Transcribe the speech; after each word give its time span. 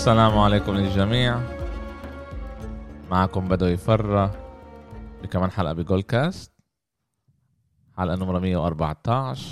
السلام 0.00 0.38
عليكم 0.38 0.72
للجميع. 0.72 1.40
معكم 3.10 3.48
بدو 3.48 3.66
يفرى 3.66 4.30
بكمان 5.22 5.50
حلقة 5.50 5.72
بجول 5.72 6.02
كاست 6.02 6.52
حلقة 7.96 8.16
نمرة 8.16 8.38
114 8.38 9.46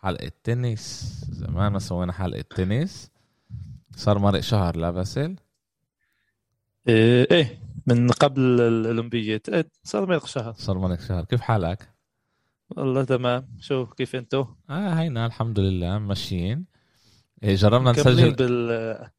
حلقة 0.00 0.30
تنس 0.44 1.14
زمان 1.32 1.72
ما 1.72 1.78
سوينا 1.78 2.12
حلقة 2.12 2.40
تنس 2.40 3.10
صار 3.96 4.18
مرق 4.18 4.40
شهر 4.40 4.76
لا 4.76 4.90
باسل. 4.90 5.36
إيه 6.88 7.26
إيه، 7.30 7.58
من 7.86 8.10
قبل 8.10 8.60
الأولمبية. 8.60 9.42
إيه، 9.48 9.70
صار 9.82 10.06
مرق 10.06 10.26
شهر. 10.26 10.52
صار 10.52 10.78
مرق 10.78 11.00
شهر. 11.00 11.24
كيف 11.24 11.40
حالك؟ 11.40 11.88
والله 12.76 13.04
تمام. 13.04 13.48
شو 13.60 13.86
كيف 13.86 14.16
أنتو؟ 14.16 14.46
آه 14.70 14.88
هينا 14.88 15.26
الحمد 15.26 15.58
لله. 15.58 15.98
ماشيين. 15.98 16.79
جربنا 17.44 17.92
مكملين 17.92 18.26
نسجل. 18.26 18.34
بال 18.34 18.70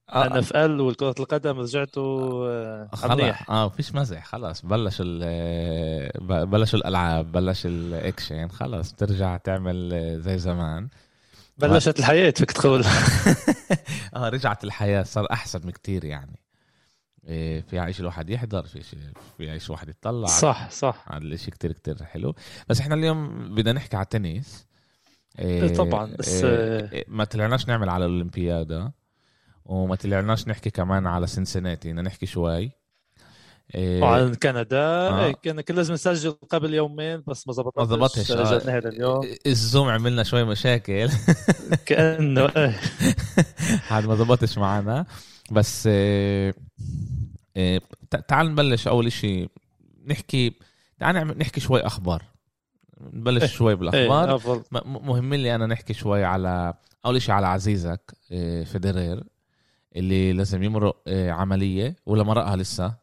آه. 0.10 0.26
NFL 0.26 0.82
والكرة 0.82 1.16
القدم 1.20 1.60
رجعتوا 1.60 2.48
آه، 2.50 2.90
خلص 2.94 3.12
منيح 3.12 3.50
آه 3.50 3.70
فيش 3.70 3.96
مزح 3.96 4.26
خلاص. 4.26 4.66
بلش 4.66 4.98
ال 5.00 6.46
بلشوا 6.48 6.80
الألعاب 6.80 7.32
بلش 7.32 7.66
الاكشن 7.66 8.48
خلاص. 8.48 8.94
ترجع 8.94 9.38
تعمل 9.38 9.90
زي 10.22 10.38
زمان. 10.38 10.88
بلشت 11.58 12.00
الحياة 12.00 12.32
فيك 12.32 12.52
تقول. 12.52 12.84
آه 14.16 14.30
رجعت 14.30 14.64
الحياة 14.64 15.04
صار 15.04 15.28
أحسن 15.32 15.60
بكتير 15.60 16.06
يعني. 16.06 16.40
إيه 17.28 17.62
في 17.62 17.80
عيش 17.80 18.00
الواحد 18.00 18.30
يحضر 18.30 18.64
في 18.66 18.84
شيء 18.84 19.00
في 19.38 19.50
عيش 19.50 19.66
الواحد 19.66 19.90
يطلع. 19.90 20.28
صح 20.28 20.70
صح. 20.70 21.06
على 21.08 21.24
الإشي 21.24 21.52
كتير 21.52 21.72
كتير 21.72 22.04
حلو. 22.04 22.36
بس 22.70 22.80
إحنا 22.80 22.96
اليوم 22.96 23.50
بدنا 23.56 23.74
نحكي 23.74 23.96
على 23.96 24.04
التنس. 24.04 24.71
إيه 25.40 25.64
إيه 25.64 25.74
طبعاً، 25.74 26.16
بس- 26.20 26.44
إيه 26.44 27.06
ما 27.08 27.24
طلعناش 27.24 27.68
نعمل 27.68 27.90
على 27.90 28.06
الأولمبيادا 28.06 28.92
وما 29.66 29.96
طلعناش 29.96 30.48
نحكي 30.48 30.70
كمان 30.70 31.08
على 31.08 31.28
سنسناتي 31.28 31.90
بدنا 31.90 32.02
نحكي 32.02 32.26
شوي. 32.26 32.72
إيه 33.76 34.02
وعن 34.02 34.34
كندا 34.36 34.80
آه. 34.80 35.26
إيه 35.26 35.34
كان 35.44 35.62
كان 35.62 35.76
لازم 35.78 35.94
نسجل 35.94 36.32
قبل 36.32 36.74
يومين 36.74 37.24
بس 37.28 37.48
ما 37.48 37.54
زبطتش 37.54 37.78
ما 37.80 37.86
زبطش 37.86 38.32
آه. 38.32 38.80
لليوم. 38.80 39.22
الزوم 39.48 39.90
عملنا 39.90 40.24
شوي 40.24 40.44
مشاكل. 40.44 41.10
كأنه 41.86 42.46
إيه. 42.58 42.80
هذا 43.88 44.08
ما 44.08 44.16
زبطش 44.16 44.58
معنا 44.58 45.06
بس 45.52 45.88
آه، 45.92 46.54
آه، 47.58 47.82
تع- 48.10 48.20
تعال 48.20 48.52
نبلش 48.52 48.88
أول 48.88 49.08
إشي. 49.08 49.48
نحكي 50.08 50.54
تعال 51.00 51.38
نحكي 51.38 51.60
شوي 51.60 51.82
أخبار. 51.82 52.24
نبلش 53.14 53.42
إيه، 53.44 53.50
شوي 53.50 53.76
بالأخبار. 53.76 54.30
م- 54.72 55.08
مهم 55.08 55.34
لي 55.34 55.56
أنا 55.56 55.66
نحكي 55.66 55.94
شوي 55.94 56.24
على 56.24 56.74
أول 57.06 57.16
إشي 57.16 57.32
على 57.32 57.48
عزيزك 57.48 58.12
آه، 58.32 58.64
فيدرير 58.64 59.24
اللي 59.96 60.34
لازم 60.34 60.64
يمرق 60.64 61.02
آه، 61.08 61.32
عملية 61.32 61.96
ولا 62.06 62.24
مرقها 62.24 62.56
لسه؟ 62.56 63.02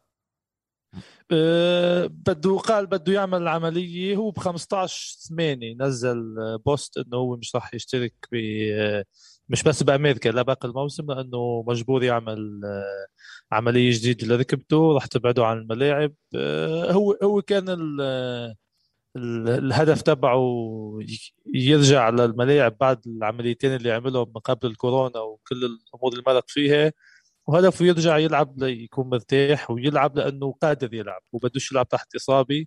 أه، 1.31 2.05
بده 2.05 2.57
قال 2.57 2.85
بده 2.87 3.13
يعمل 3.13 3.47
عملية 3.47 4.15
هو 4.15 4.31
ب 4.31 4.37
15 4.39 5.17
8 5.29 5.75
نزل 5.79 6.35
بوست 6.65 6.97
إنه 6.97 7.17
هو 7.17 7.35
مش 7.37 7.55
راح 7.55 7.73
يشترك 7.73 8.13
ب 8.31 8.35
أه، 8.73 9.05
مش 9.49 9.63
بس 9.63 9.83
بأمريكا 9.83 10.29
لا 10.29 10.41
باقي 10.41 10.67
الموسم 10.67 11.11
لأنه 11.11 11.63
مجبور 11.67 12.03
يعمل 12.03 12.61
أه، 12.65 13.07
عملية 13.55 13.91
جديدة 13.91 14.27
لركبته 14.27 14.93
راح 14.93 15.05
تبعده 15.05 15.45
عن 15.45 15.57
الملاعب. 15.57 16.13
أه، 16.35 16.91
هو 16.91 17.17
هو 17.23 17.41
كان 17.41 17.65
الهدف 19.17 20.01
تبعه 20.01 20.39
يرجع 21.55 22.09
للملاعب 22.09 22.77
بعد 22.79 23.07
العمليتين 23.07 23.75
اللي 23.75 23.91
عملهم 23.91 24.27
من 24.35 24.41
قبل 24.41 24.67
الكورونا 24.67 25.19
وكل 25.19 25.55
الأمور 25.65 26.11
اللي 26.13 26.23
مرق 26.27 26.43
فيها 26.47 26.93
وهدفه 27.47 27.85
يرجع 27.85 28.17
يلعب 28.17 28.59
ليكون 28.63 29.09
مرتاح 29.09 29.71
ويلعب 29.71 30.17
لأنه 30.17 30.53
قادر 30.61 30.93
يلعب 30.93 31.21
وبدوش 31.33 31.71
يلعب 31.71 31.87
تحت 31.89 32.15
إصابة. 32.15 32.65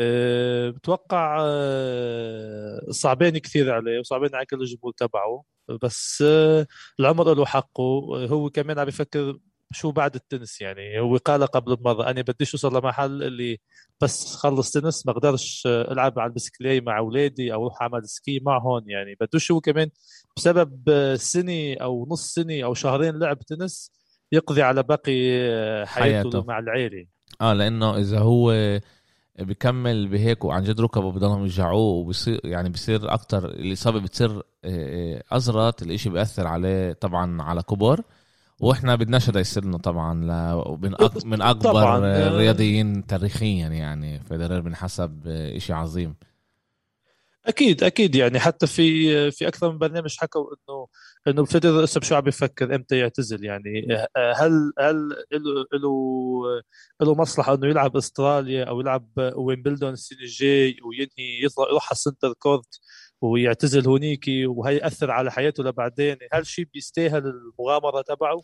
أه، 0.00 0.70
بتوقع 0.70 1.38
أه، 1.42 2.80
صعبين 2.90 3.38
كثير 3.38 3.72
عليه 3.74 3.98
وصعبين 4.00 4.34
على 4.34 4.46
كل 4.46 4.60
الجمهور 4.62 4.92
تبعه 4.96 5.44
بس 5.82 6.24
أه، 6.26 6.66
العمر 7.00 7.34
له 7.34 7.46
حقه. 7.46 7.82
هو 8.26 8.50
كمان 8.50 8.78
عم 8.78 8.86
بفكر 8.86 9.38
شو 9.72 9.90
بعد 9.90 10.14
التنس 10.14 10.60
يعني؟ 10.60 11.00
هو 11.00 11.16
قال 11.16 11.46
قبل 11.46 11.76
مرة 11.80 12.10
أنا 12.10 12.22
بديش 12.22 12.54
أوصل 12.54 12.78
لمحل 12.78 13.22
اللي 13.22 13.58
بس 14.00 14.36
خلص 14.36 14.70
تنس 14.70 15.06
ما 15.06 15.12
أقدرش 15.12 15.62
ألعب 15.66 16.18
على 16.18 16.28
البسكلية 16.28 16.80
مع 16.80 16.98
أولادي 16.98 17.54
أو 17.54 17.62
أروح 17.62 17.82
أعمل 17.82 18.08
ski 18.08 18.40
معهم 18.40 18.90
يعني. 18.90 19.16
بدوش 19.20 19.52
هو 19.52 19.60
كمان 19.60 19.90
بسبب 20.36 20.90
سنة 21.16 21.74
أو 21.74 22.06
نص 22.10 22.34
سنة 22.34 22.64
أو 22.64 22.74
شهرين 22.74 23.18
لعب 23.18 23.38
تنس 23.38 23.92
يقضي 24.32 24.62
على 24.62 24.82
باقي 24.82 25.12
حياته, 25.86 26.30
حياته. 26.30 26.44
مع 26.44 26.58
العيلة. 26.58 27.06
آه 27.40 27.52
لأنه 27.52 27.96
إذا 27.98 28.18
هو 28.18 28.52
بكمل 29.38 30.08
بهيك 30.08 30.44
وعن 30.44 30.62
جد 30.62 30.80
ركبه 30.80 31.12
بضلهم 31.12 31.40
يوجعوه 31.40 31.80
وبصير 31.80 32.40
يعني 32.44 32.68
بصير 32.68 33.14
أكتر 33.14 33.44
الاصابه 33.44 34.00
بتصير 34.00 34.30
آه، 34.30 34.42
آه، 34.64 35.22
ازرط 35.32 35.82
الإشي 35.82 36.10
بيأثر 36.10 36.46
عليه 36.46 36.92
طبعا 36.92 37.42
على 37.42 37.62
كبر 37.62 38.02
وإحنا 38.62 38.94
بدناش 38.94 39.28
هذا 39.28 39.40
يصير 39.40 39.64
لنا 39.64 39.78
طبعا 39.78 40.14
ل- 40.24 40.78
من 40.82 40.94
أك- 40.96 41.24
من 41.26 41.42
أكبر 41.52 41.62
طبعاً. 41.70 42.06
آه، 42.06 42.28
الرياضيين 42.28 43.06
تاريخيا 43.06 43.68
يعني 43.68 44.20
فيدرر 44.20 44.60
بنحسب 44.60 45.22
آه، 45.26 45.56
إشي 45.56 45.72
عظيم 45.72 46.14
أكيد 47.46 47.82
أكيد 47.84 48.14
يعني 48.14 48.40
حتى 48.40 48.66
في 48.66 49.30
في 49.30 49.48
أكثر 49.48 49.72
من 49.72 49.78
برنامج 49.78 50.16
حكوا 50.18 50.44
إنه 50.54 50.86
إنه 51.28 51.44
فيدرر 51.44 51.84
هسه 51.84 52.00
بشو 52.00 52.14
عم 52.14 52.20
بيفكر 52.20 52.74
إمتى 52.74 52.98
يعتزل 52.98 53.44
يعني 53.44 53.86
هل 54.36 54.72
هل 54.80 55.08
له 55.32 55.64
له 55.72 56.42
له 57.00 57.14
مصلحة 57.14 57.54
إنه 57.54 57.66
يلعب 57.66 57.96
أستراليا 57.96 58.64
أو 58.64 58.80
يلعب 58.80 59.08
ويمبلدون 59.36 59.92
السنة 59.92 60.18
الجاي 60.18 60.76
وينهي 60.84 61.44
يطلع 61.44 61.68
يروح 61.70 61.84
على 61.86 61.92
ال 61.92 61.98
center 61.98 62.32
court 62.32 62.80
ويعتزل 63.22 63.86
هونيكي 63.88 64.46
وهي 64.46 64.76
يأثر 64.76 65.10
على 65.10 65.32
حياته 65.32 65.64
لبعدين 65.64 66.16
هل 66.32 66.46
شيء 66.46 66.64
بيستاهل 66.74 67.26
المغامرة 67.26 68.02
تبعه؟ 68.02 68.42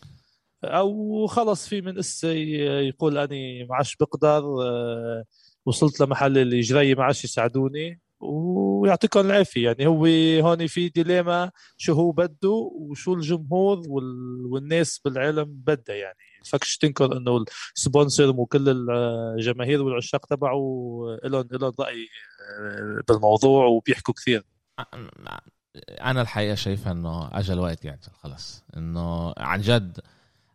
أو 0.64 1.26
خلص 1.26 1.68
في 1.68 1.80
من 1.80 1.98
اسه 1.98 2.28
يقول 2.28 3.18
أني 3.18 3.64
ما 3.64 3.74
عادش 3.76 3.96
بقدر 3.96 4.42
آه، 4.62 5.24
وصلت 5.66 6.00
لمحل 6.00 6.38
اللي 6.38 6.60
إجراي 6.60 6.94
ما 6.94 7.04
عادش 7.04 7.24
يساعدوني 7.24 8.00
ويعطيكم 8.20 9.20
العافية. 9.20 9.64
يعني 9.66 9.86
هو 9.86 10.06
هون 10.48 10.66
في 10.66 10.88
dilemma 10.88 11.50
شو 11.76 11.92
هو 11.92 12.12
بده 12.12 12.70
وشو 12.74 13.14
الجمهور 13.14 13.82
وال... 13.88 14.46
والناس 14.46 15.00
بالعالم 15.04 15.44
بدها. 15.44 15.96
يعني 15.96 16.18
فكش 16.50 16.78
تنكر 16.78 17.16
إنه 17.16 17.44
ال 17.76 17.83
sponsor 17.83 18.30
وكل 18.30 18.90
الجماهير 18.90 19.82
والعشاق 19.82 20.26
تبعه 20.26 20.58
لهم 21.24 21.48
لهم 21.52 21.72
رأي 21.80 22.06
آه، 22.60 23.02
بالموضوع 23.08 23.66
وبيحكوا 23.66 24.14
كثير. 24.14 24.57
أنا 26.00 26.20
الحقيقة 26.20 26.54
شايفه 26.54 26.90
إنه 26.90 27.28
اجى 27.32 27.52
الوقت 27.52 27.84
يعتزل 27.84 28.12
خلص. 28.12 28.62
إنه 28.76 29.34
عن 29.38 29.60
جد 29.60 30.00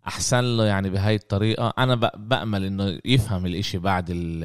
أحسن 0.08 0.58
له 0.58 0.66
يعني 0.66 0.90
بهاي 0.90 1.16
الطريقة. 1.16 1.74
أنا 1.78 1.96
بأمل 1.96 2.64
إنه 2.64 3.00
يفهم 3.06 3.46
الإشي 3.46 3.78
بعد 3.78 4.06
ال 4.10 4.44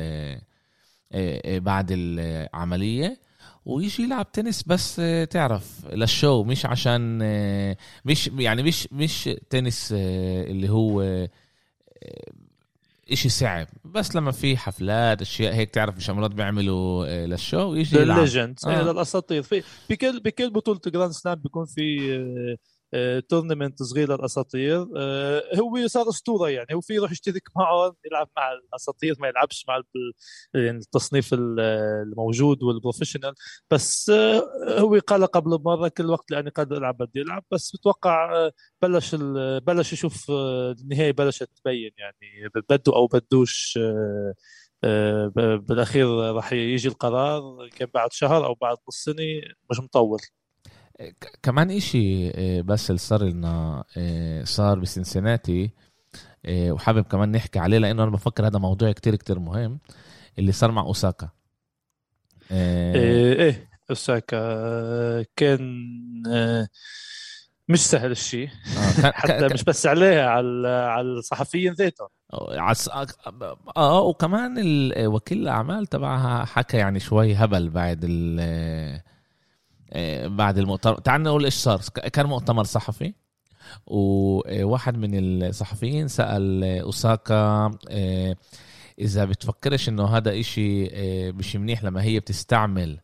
آه، 1.12 1.40
آه، 1.44 1.58
بعد 1.58 1.86
العملية 1.90 3.20
ويجي 3.64 4.02
يلعب 4.02 4.32
تنس 4.32 4.62
بس 4.62 5.00
آه، 5.00 5.24
تعرف 5.24 5.86
للشو. 5.92 6.44
مش 6.44 6.66
عشان 6.66 7.18
مش 8.04 8.30
يعني 8.38 8.62
مش 8.62 8.88
مش 8.92 9.30
تنس 9.50 9.92
اللي 9.92 10.68
هو 10.68 11.02
إشي 13.12 13.28
صعب 13.28 13.66
بس 13.84 14.16
لما 14.16 14.30
في 14.30 14.56
حفلات 14.56 15.20
أشياء 15.20 15.54
هيك 15.54 15.70
تعرف 15.70 15.96
مش 15.96 16.10
مرات 16.10 16.30
بيعملوا 16.30 17.06
آه، 17.06 17.26
للشو 17.26 17.74
يجي 17.74 17.98
يلعب 17.98 18.18
لل 18.18 18.28
legend 18.28 18.58
آه. 18.66 18.68
آه. 18.68 18.82
للأساطير 18.82 19.42
في 19.42 19.62
بكل 19.90 20.20
بكل 20.20 20.50
بطولة 20.50 20.80
جراند 20.86 21.12
سلام 21.12 21.34
بيكون 21.34 21.64
في 21.66 22.58
tournament 23.28 23.82
صغير 23.82 24.12
للأساطير. 24.16 24.86
آه، 24.96 25.42
هو 25.60 25.86
صار 25.86 26.08
أسطورة 26.08 26.48
يعني 26.50 26.66
هو 26.74 26.80
في 26.80 26.94
يروح 26.94 27.12
يشترك 27.12 27.42
معهم 27.56 27.94
يلعب 28.06 28.28
مع 28.36 28.52
الأساطير 28.52 29.14
ما 29.20 29.28
يلعبش 29.28 29.64
مع 29.68 29.82
يعني 30.54 30.78
التصنيف 30.78 31.34
ال- 31.34 31.60
الموجود 32.02 32.62
وال 32.62 32.72
professional 32.72 33.34
بس 33.70 34.10
آه، 34.10 34.42
هو 34.80 34.98
قال 35.06 35.26
قبل 35.26 35.50
مرة 35.64 35.88
كل 35.88 36.10
وقت 36.10 36.30
لأني 36.30 36.50
قادر 36.50 36.76
ألعب 36.76 36.96
بدي 36.96 37.22
ألعب. 37.22 37.44
بس 37.50 37.76
بتوقع 37.76 38.36
آه، 38.36 38.52
بلش 38.82 39.14
بلش 39.66 39.92
يشوف 39.92 40.30
آه، 40.30 40.72
النهاية 40.80 41.12
بلشت 41.12 41.48
تبين 41.64 41.90
يعني 41.98 42.48
بده 42.54 42.92
أو 42.96 43.06
بدوش 43.06 43.78
آه، 43.82 44.34
آه، 44.84 45.26
بالأخير 45.58 46.06
راح 46.08 46.52
يجي 46.52 46.88
القرار 46.88 47.68
كان 47.76 47.88
بعد 47.94 48.12
شهر 48.12 48.46
أو 48.46 48.54
بعد 48.54 48.76
نص 48.88 49.04
سنة 49.04 49.24
مش 49.70 49.80
مطول. 49.80 50.20
كمان 51.42 51.70
إشي 51.70 52.30
آه، 52.30 52.60
بس 52.60 52.90
اللي 52.90 52.98
صار 52.98 53.24
لنا 53.24 53.84
آه، 53.96 54.44
صار 54.44 54.78
بسنسناتي 54.78 55.70
آه، 56.46 56.72
وحابب 56.72 57.04
كمان 57.04 57.32
نحكي 57.32 57.58
عليه 57.58 57.78
لأنه 57.78 58.02
أنا 58.02 58.10
بفكر 58.10 58.46
هذا 58.46 58.58
موضوع 58.58 58.92
كتير 58.92 59.16
كتير 59.16 59.38
مهم 59.38 59.80
اللي 60.38 60.52
صار 60.52 60.70
مع 60.70 60.82
أوساكا. 60.82 61.28
إيه, 62.50 63.32
إيه 63.32 63.68
أوساكا 63.90 65.24
كان 65.36 65.84
مش 67.68 67.86
سهل 67.86 68.10
الشيء 68.10 68.48
آه 68.48 69.10
حتى 69.20 69.48
مش 69.54 69.64
بس 69.64 69.86
عليها 69.86 70.28
على 70.28 70.68
على 70.68 71.06
الصحفيين 71.06 71.72
ذاتهم. 71.72 72.08
عس... 72.50 72.90
آه 73.76 74.02
وكمان 74.02 74.54
وكيل 75.06 75.38
الأعمال 75.38 75.86
تبعها 75.86 76.44
حكى 76.44 76.76
يعني 76.76 77.00
شوي 77.00 77.34
هبل 77.34 77.70
بعد 77.70 78.00
ال 78.04 79.00
بعد 80.26 80.58
المؤتمر. 80.58 80.98
تعال 80.98 81.22
نقول 81.22 81.44
إيش 81.44 81.54
صار. 81.54 81.80
كان 82.12 82.26
مؤتمر 82.26 82.64
صحفي 82.64 83.12
وواحد 83.86 84.98
من 84.98 85.10
الصحفيين 85.14 86.08
سأل 86.08 86.64
أوساكا 86.64 87.70
آه، 87.90 88.36
إذا 88.98 89.24
بتفكرش 89.24 89.88
إنه 89.88 90.04
هذا 90.16 90.40
إشي 90.40 90.86
آه، 90.92 91.30
مش 91.30 91.56
منيح 91.56 91.84
لما 91.84 92.02
هي 92.02 92.20
بتستعمل 92.20 92.98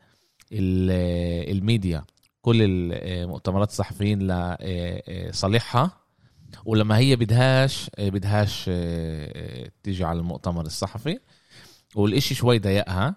ال- 0.52 0.90
آه، 0.92 1.52
الميديا 1.52 2.04
كل 2.42 2.56
المؤتمرات 2.62 3.69
الصحفيين 3.70 4.19
لصالحها 4.31 5.90
ولما 6.64 6.98
هي 6.98 7.16
بدهاش 7.16 7.90
بدهاش 7.98 8.64
آه، 8.69 9.70
تيجي 9.82 10.04
على 10.04 10.19
المؤتمر 10.19 10.66
الصحفي 10.66 11.19
والإشي 11.94 12.34
شوي 12.34 12.58
ضايقها 12.58 13.06
آه، 13.08 13.14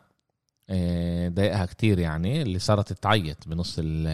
ضايقها 1.30 1.66
كتير 1.66 2.00
يعني 2.00 2.42
اللي 2.42 2.60
صارت 2.60 2.94
تعيط 2.94 3.48
بنص 3.48 3.76
ال 3.80 4.08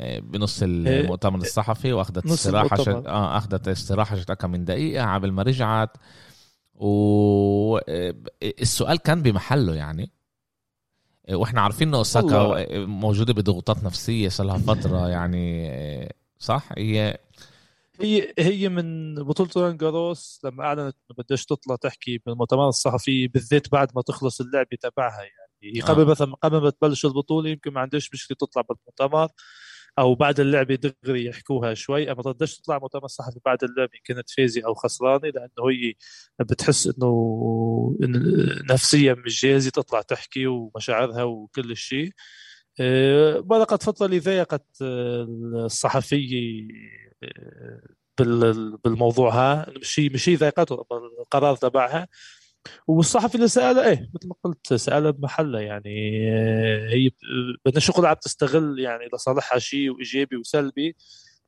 آه، 0.00 0.18
بنص 0.18 0.60
المؤتمر 0.62 1.38
الصحفي 1.38 1.92
واخذت 1.92 2.26
استراحة 2.26 2.76
شت... 2.76 2.88
آه 2.88 3.38
اخذت 3.38 3.68
استراحة 3.68 4.16
شت 4.16 4.32
كم 4.32 4.50
من 4.50 4.64
دقيقة 4.64 5.04
عبل 5.04 5.32
ما 5.32 5.42
رجعت. 5.42 5.96
والسؤال 6.74 8.98
كان 8.98 9.22
بمحله 9.22 9.74
يعني. 9.74 10.10
آه، 11.28 11.36
وإحنا 11.36 11.60
عارفين 11.60 11.88
إنه 11.88 11.98
أوساكا. 11.98 12.66
موجودة 12.86 13.32
بضغوطات 13.32 13.84
نفسية 13.84 14.28
صار 14.28 14.46
لها 14.46 14.58
فترة 14.58 15.08
يعني 15.08 15.70
آه، 15.70 16.12
صح؟ 16.38 16.68
هي 16.76 17.18
هي 18.00 18.34
هي 18.38 18.68
من 18.68 19.14
بطولة 19.14 19.50
ران 19.56 19.76
جاروس 19.76 20.40
لما 20.44 20.64
أعلنت 20.64 20.96
إنه 21.10 21.16
بدها 21.18 21.36
تطلع 21.36 21.76
تحكي 21.76 22.18
بالمؤتمر 22.26 22.68
الصحفي 22.68 23.28
بالذات 23.28 23.72
بعد 23.72 23.88
ما 23.94 24.02
تخلص 24.02 24.40
اللعبة 24.40 24.76
تبعها 24.80 25.22
يعني. 25.22 25.76
هي 25.76 25.80
قبل 25.80 26.00
آه. 26.00 26.04
مثلا 26.04 26.34
قبل 26.34 26.62
ما 26.62 26.70
تبلش 26.70 27.04
البطولة 27.04 27.50
يمكن 27.50 27.72
ما 27.72 27.80
عندهاش 27.80 28.10
مشكلة 28.14 28.36
تطلع 28.40 28.62
بالمؤتمر 28.62 29.28
أو 29.98 30.14
بعد 30.14 30.40
اللعبة 30.40 30.74
دغري 30.74 31.24
يحكوها 31.26 31.74
شوي. 31.74 32.10
أما 32.12 32.22
تقدرش 32.22 32.56
تطلع 32.58 32.78
مؤتمر 32.78 33.06
صحفي 33.06 33.40
بعد 33.44 33.64
اللعبة 33.64 33.90
إن 33.94 34.00
كانت 34.04 34.30
فايزة 34.30 34.62
أو 34.66 34.74
خسرانة 34.74 35.28
لأنه 35.28 35.70
هي 35.70 35.94
بتحس 36.40 36.86
إنه 36.86 37.96
نفسيا 38.70 39.14
مش 39.14 39.42
جاهزة 39.42 39.70
تطلع 39.70 40.02
تحكي 40.02 40.46
ومشاعرها 40.46 41.22
وكل 41.22 41.70
الشيء 41.70 42.10
آه، 42.80 43.66
فترة 43.80 44.06
اللي 44.06 44.18
ضايقت 44.18 44.66
آه، 44.82 45.26
الصحفية 45.64 46.68
آه، 47.22 47.80
بال- 48.18 48.76
بالموضوع 48.76 49.30
ها 49.34 49.70
مش 49.80 50.00
هي 50.00 50.08
مش 50.08 50.28
هي 50.28 50.36
ضايقته 50.36 50.84
القرار 51.20 51.56
تبعها. 51.56 52.08
والصحفي 52.86 53.34
اللي 53.34 53.48
سأله 53.48 53.88
إيه 53.88 54.10
مثل 54.14 54.28
ما 54.28 54.34
قلت 54.44 54.74
سأله 54.74 55.10
بمحله 55.10 55.60
يعني 55.60 55.90
هي 56.88 57.10
بدنا 57.64 57.80
شغل 57.80 58.06
عم 58.06 58.14
تستغل 58.14 58.78
يعني 58.78 59.08
لصالحها 59.14 59.58
شيء 59.58 59.90
وإيجابي 59.90 60.36
وسلبي 60.36 60.96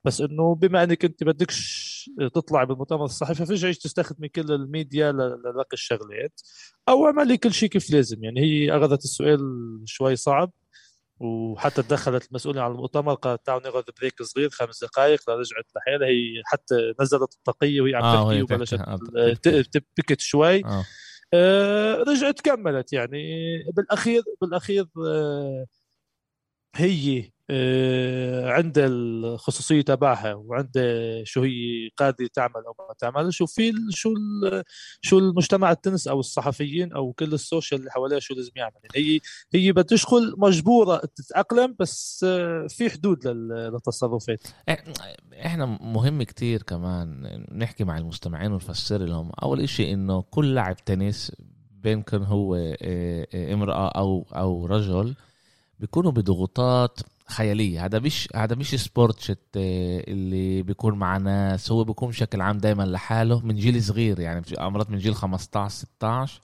بس 0.05 0.21
إنه 0.21 0.55
بما 0.55 0.83
إنك 0.85 1.05
أنت 1.05 1.25
بدكش 1.25 2.11
تطلع 2.35 2.65
بالمؤتمر 2.65 3.05
الصحفي 3.05 3.47
فيش 3.47 3.79
تستخدمي 3.79 4.29
كل 4.29 4.53
الميديا 4.53 5.13
ل- 5.13 5.17
لباقي 5.45 5.73
الشغلات 5.73 6.41
أو 6.89 7.07
اعملي 7.07 7.37
كل 7.37 7.53
شيء 7.53 7.69
كيف 7.69 7.91
لازم. 7.91 8.25
يعني 8.25 8.41
هي 8.41 8.77
أخذت 8.77 9.05
السؤال 9.05 9.41
شوي 9.85 10.17
صعب. 10.17 10.53
وحتى 11.21 11.83
تدخلت 11.83 12.29
المسؤولة 12.29 12.63
عن 12.63 12.71
المؤتمر 12.71 13.15
قالت 13.15 13.47
تعالوا 13.47 13.63
ناخذ 13.63 13.83
بريك 14.01 14.23
صغير 14.23 14.51
خمس 14.51 14.85
دقائق 14.85 15.31
رجعت 15.31 15.65
لحالها. 15.77 16.09
هي 16.09 16.43
حتى 16.45 16.95
نزلت 17.01 17.35
الطاقية 17.35 17.81
وهي 17.81 17.95
عم 17.95 18.05
آه، 18.05 18.25
تحكي 18.25 18.43
وبلشت 18.43 18.81
آه، 18.81 19.33
تبكت 19.73 20.21
شوي. 20.21 20.65
آه. 20.65 20.85
آه، 21.35 21.97
رجعت 21.97 22.41
كملت 22.41 22.93
يعني. 22.93 23.23
بالأخير 23.77 24.23
بالأخير 24.41 24.87
آه، 25.07 25.67
هي 26.77 27.31
آه، 27.53 28.51
عندها 28.51 28.87
الخصوصية 28.87 29.81
تبعها 29.83 30.35
وعندها 30.35 31.25
شو 31.25 31.43
هي 31.43 31.89
قادرة 31.97 32.29
تعمل 32.35 32.55
أو 32.67 32.75
ما 32.79 32.95
تعمل. 32.99 33.35
شو 33.35 33.47
في 33.47 33.73
شو 33.91 34.15
شو 35.01 35.19
المجتمع 35.19 35.71
التنس 35.71 36.09
أو 36.09 36.21
الصحفيين 36.21 36.93
أو 36.93 37.13
كل 37.13 37.33
ال 37.35 37.42
social 37.42 37.81
اللي 37.81 37.91
حواليها 37.91 38.19
شو 38.19 38.35
لازم 38.35 38.53
يعمل. 38.57 38.73
يعني 38.95 39.07
هي 39.07 39.21
هي 39.55 39.73
بتشغل 39.73 40.35
مجبورة 40.39 40.97
تتأقلم 41.17 41.77
بس 41.79 42.25
آه، 42.29 42.67
في 42.69 42.91
حدود 42.91 43.27
لل- 43.27 43.71
للتصرفات. 43.73 44.43
إحنا 45.45 45.67
مهم 45.67 46.23
كتير 46.23 46.63
كمان 46.63 47.23
نحكي 47.59 47.85
مع 47.85 47.99
المستمعين 47.99 48.53
ونفسر 48.53 48.99
لهم. 49.03 49.31
أول 49.43 49.61
إشي 49.61 49.93
إنه 49.93 50.23
كل 50.23 50.55
لاعب 50.55 50.77
تنس 50.77 51.33
بين 51.83 52.03
كان 52.03 52.23
هو 52.23 52.55
آه، 52.83 53.55
امرأة 53.55 53.89
أو 53.89 54.27
أو 54.35 54.67
رجل 54.67 55.15
بيكونوا 55.81 56.11
بضغوطات 56.11 57.01
خيالية. 57.31 57.85
هذا 57.85 57.99
مش 57.99 58.29
هذا 58.35 58.55
مش 58.55 58.71
sport 58.71 59.21
شت 59.21 59.39
آه، 59.57 60.05
اللي 60.09 60.63
بيكون 60.63 60.95
مع 60.95 61.17
ناس. 61.17 61.73
هو 61.73 61.85
بيكون 61.85 62.09
بشكل 62.09 62.41
عام 62.41 62.59
دايما 62.59 62.83
لحاله 62.83 63.41
من 63.41 63.57
جيل 63.57 63.83
صغير 63.83 64.21
يعني 64.21 64.43
امرات 64.59 64.91
من 64.91 64.99
جيل 64.99 65.15
15 65.15 65.75
16 65.75 66.41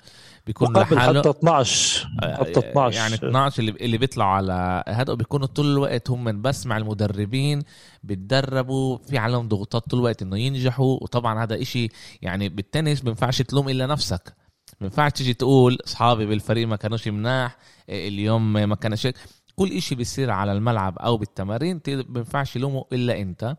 بيكون 0.46 0.76
لحاله 0.76 1.20
حتى 1.20 1.30
12 1.30 2.08
حتى 2.22 2.58
12 2.58 2.96
يعني 2.96 3.14
12 3.14 3.60
اللي 3.60 3.70
اللي 3.70 3.98
بيطلعوا 3.98 4.30
على 4.30 4.84
هذا. 4.88 5.14
بيكونوا 5.14 5.46
طول 5.46 5.66
الوقت 5.72 6.10
هم 6.10 6.42
بس 6.42 6.66
مع 6.66 6.76
المدربين 6.76 7.62
بتدربوا 8.04 8.98
في 8.98 9.18
عليهم 9.18 9.48
ضغوطات 9.48 9.90
طول 9.90 10.00
الوقت 10.00 10.22
إنه 10.22 10.38
ينجحوا. 10.38 10.98
وطبعا 11.02 11.44
هذا 11.44 11.62
إشي 11.62 11.88
يعني 12.22 12.48
بالتنس 12.48 12.98
ما 12.98 13.04
بينفعش 13.04 13.42
تلوم 13.42 13.68
إلا 13.68 13.86
نفسك. 13.86 14.36
ما 14.80 14.86
ينفعش 14.86 15.12
تيجي 15.12 15.34
تقول 15.34 15.78
أصحابي 15.84 16.26
بالفريق 16.26 16.68
ما 16.68 16.76
كانوش 16.76 17.08
مناح 17.08 17.56
إيه، 17.88 18.08
اليوم 18.08 18.52
ما 18.52 18.74
كانش 18.74 19.08
كل 19.56 19.72
إشي 19.72 19.94
بيصير 19.94 20.30
على 20.30 20.52
الملعب 20.52 20.98
أو 20.98 21.16
بالتمارين 21.16 21.80
ما 21.88 22.22
يلومه 22.56 22.84
إلا 22.92 23.20
أنت. 23.20 23.56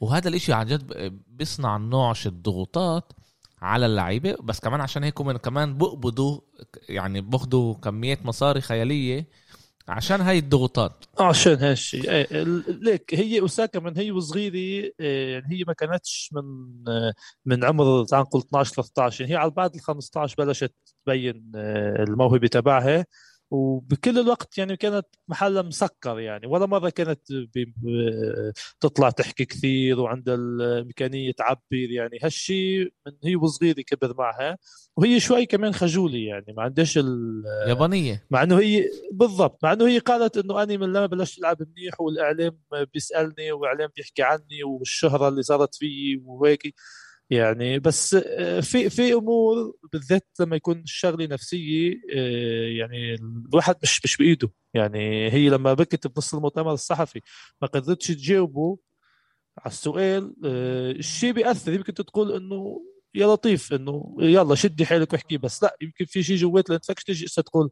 وهذا 0.00 0.28
الإشي 0.28 0.52
عن 0.52 0.66
جد 0.66 0.92
بيصنع 1.28 1.76
نوعش 1.76 2.26
الضغوطات 2.26 3.12
على 3.62 3.86
اللعيبة. 3.86 4.36
بس 4.42 4.60
كمان 4.60 4.80
عشان 4.80 5.04
هيك 5.04 5.20
هم 5.20 5.32
كمان 5.32 5.78
بقبضوا 5.78 6.40
يعني 6.88 7.20
بأخذوا 7.20 7.74
كميات 7.74 8.26
مصاري 8.26 8.60
خيالية 8.60 9.26
عشان 9.88 10.20
هاي 10.20 10.38
الضغوطات. 10.38 11.04
عشان 11.20 11.54
هالشيء 11.58 12.02
ال- 12.10 12.84
ليك 12.84 13.14
هي 13.14 13.40
اوساكا 13.40 13.80
من 13.80 13.96
هي 13.98 14.10
وصغيرة 14.10 14.54
إيه، 14.54 15.32
يعني 15.32 15.46
هي 15.50 15.64
ما 15.66 15.72
كانتش 15.72 16.30
من 16.32 16.42
من 17.46 17.64
عمر 17.64 18.04
تعال 18.04 18.22
نقول 18.22 18.42
12 18.42 18.72
13 18.74 19.20
يعني 19.20 19.32
هي 19.34 19.36
على 19.38 19.50
بعد 19.50 19.74
ال 19.74 19.80
15 19.80 20.34
بلشت 20.38 20.74
تبين 21.06 21.52
آه، 21.56 22.02
الموهبة 22.02 22.46
تبعها. 22.48 23.04
وبكل 23.52 24.18
الوقت 24.18 24.58
يعني 24.58 24.76
كانت 24.76 25.06
محلها 25.28 25.62
مسكر 25.62 26.18
يعني 26.20 26.46
ولا 26.46 26.66
مرة 26.66 26.88
كانت 26.88 27.20
تطلع 28.80 29.10
تحكي 29.10 29.44
كثير 29.44 30.00
وعندها 30.00 30.34
الامكانيه 30.34 31.32
تعبر 31.32 31.60
يعني. 31.72 32.18
هالشيء 32.22 32.92
من 33.06 33.12
هي 33.24 33.36
وصغيرة 33.36 33.80
كبر 33.80 34.14
معها 34.18 34.58
وهي 34.96 35.20
شوي 35.20 35.46
كمان 35.46 35.72
خجولة 35.74 36.18
يعني. 36.18 36.52
ما 36.56 36.62
عندهاش 36.62 36.98
ال 36.98 37.42
يابانية. 37.68 38.26
مع 38.30 38.42
إنه 38.42 38.58
هي 38.60 38.84
بالضبط 39.12 39.64
مع 39.64 39.72
إنه 39.72 39.88
هي 39.88 39.98
قالت 39.98 40.36
إنه 40.36 40.62
أنا 40.62 40.76
من 40.76 40.88
لما 40.92 41.06
بلشت 41.06 41.38
ألعب 41.38 41.56
منيح 41.62 42.00
والإعلام 42.00 42.58
بيسألني 42.94 43.52
والاعلام 43.52 43.90
بيحكي 43.96 44.22
عني 44.22 44.64
والشهرة 44.64 45.28
اللي 45.28 45.42
صارت 45.42 45.74
فيي 45.74 46.22
وهيك. 46.24 46.74
يعني 47.32 47.78
بس 47.78 48.14
آه، 48.14 48.60
في 48.60 48.90
في 48.90 49.14
أمور 49.14 49.76
بالذات 49.92 50.28
لما 50.40 50.56
يكون 50.56 50.80
الشغلة 50.80 51.26
نفسية 51.26 52.00
آه، 52.16 52.66
يعني 52.68 53.14
الواحد 53.14 53.76
مش 53.82 54.00
مش 54.04 54.16
بإيده. 54.16 54.50
يعني 54.74 55.30
هي 55.32 55.48
لما 55.48 55.74
بكت 55.74 56.06
بنص 56.06 56.34
المؤتمر 56.34 56.72
الصحفي 56.72 57.20
ما 57.62 57.68
قدرتش 57.68 58.08
تجاوبه 58.08 58.78
على 59.58 59.72
السؤال 59.72 60.34
آه، 60.44 60.90
الشيء 60.92 61.32
بيأثر. 61.32 61.72
يمكن 61.72 61.94
تقول 61.94 62.32
إنه 62.32 62.82
يا 63.14 63.26
لطيف 63.26 63.72
إنه 63.72 64.16
يلا 64.20 64.54
شدي 64.54 64.86
حيلك 64.86 65.12
واحكي 65.12 65.38
بس. 65.38 65.62
لا 65.62 65.76
يمكن 65.82 66.04
في 66.04 66.22
شيء 66.22 66.36
جوات 66.36 66.72
تيجي 66.72 67.26
هسه 67.26 67.42
تقول 67.42 67.70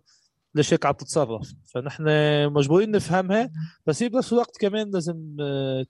ليش 0.54 0.72
هيك 0.74 0.86
عم 0.86 0.92
تتصرف. 0.94 1.52
فنحن 1.74 2.04
مجبورين 2.52 2.90
نفهمها 2.90 3.50
بس 3.86 4.02
هي 4.02 4.08
بنفس 4.08 4.32
الوقت 4.32 4.56
كمان 4.60 4.90
لازم 4.90 5.36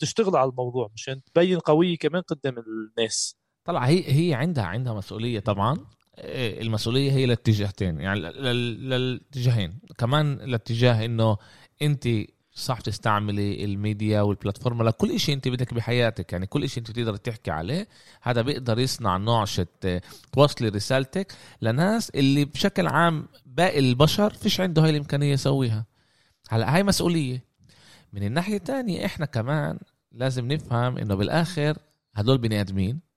تشتغل 0.00 0.36
على 0.36 0.50
الموضوع 0.50 0.90
مشان 0.94 1.20
تبين 1.24 1.58
قوية 1.58 1.98
كمان 1.98 2.22
قدام 2.22 2.54
الناس. 2.58 3.39
طلع 3.64 3.84
هي 3.86 4.04
هي 4.28 4.34
عندها 4.34 4.64
عندها 4.64 4.92
مسؤولية 4.94 5.40
طبعا. 5.40 5.76
إيه، 6.18 6.62
المسؤولية 6.62 7.12
هي 7.12 7.26
للاتجاهتين 7.26 8.00
يعني 8.00 8.20
لل- 8.20 8.42
لل- 8.42 8.90
للاتجاهين. 8.90 9.78
كمان 9.98 10.36
لاتجاه 10.36 11.04
إنه 11.04 11.36
أنت 11.82 12.08
صح 12.54 12.80
تستعملي 12.80 13.64
الميديا 13.64 14.20
والبلاتفورم 14.20 14.82
لكل 14.82 15.20
شيء 15.20 15.34
أنت 15.34 15.48
بدك 15.48 15.74
بحياتك 15.74 16.32
يعني 16.32 16.46
كل 16.46 16.68
شيء 16.68 16.78
أنت 16.78 16.90
بتقدر 16.90 17.16
تحكي 17.16 17.50
عليه 17.50 17.88
هذا 18.22 18.42
بيقدر 18.42 18.78
يصنع 18.78 19.16
نوعشة 19.16 19.66
آه، 19.84 20.00
توصلي 20.32 20.68
رسالتك. 20.68 21.32
لناس 21.62 22.10
اللي 22.10 22.44
بشكل 22.44 22.86
عام 22.86 23.26
باقي 23.46 23.78
البشر 23.78 24.30
فيش 24.30 24.60
عنده 24.60 24.82
هاي 24.84 24.90
الإمكانية 24.90 25.32
يسويها. 25.32 25.86
هلا 26.50 26.74
هاي 26.76 26.82
مسؤولية. 26.82 27.44
من 28.12 28.22
الناحية 28.22 28.56
الثانية 28.56 29.04
إحنا 29.06 29.26
كمان 29.26 29.78
لازم 30.12 30.52
نفهم 30.52 30.98
إنه 30.98 31.14
بالآخر 31.14 31.78
هدول 32.14 32.38
بني 32.38 32.60
آدمين. 32.60 33.09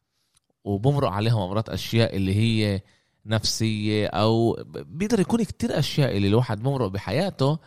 وبمرق 0.63 1.09
عليهم 1.09 1.41
امراض 1.41 1.69
أشياء 1.69 2.15
اللي 2.15 2.35
هي 2.35 2.81
نفسية 3.25 4.07
أو 4.07 4.57
بيقدر 4.73 5.19
يكون 5.19 5.43
كتير 5.43 5.79
أشياء 5.79 6.17
اللي 6.17 6.27
الواحد 6.27 6.63
بمرق 6.63 6.87
بحياته 6.87 7.59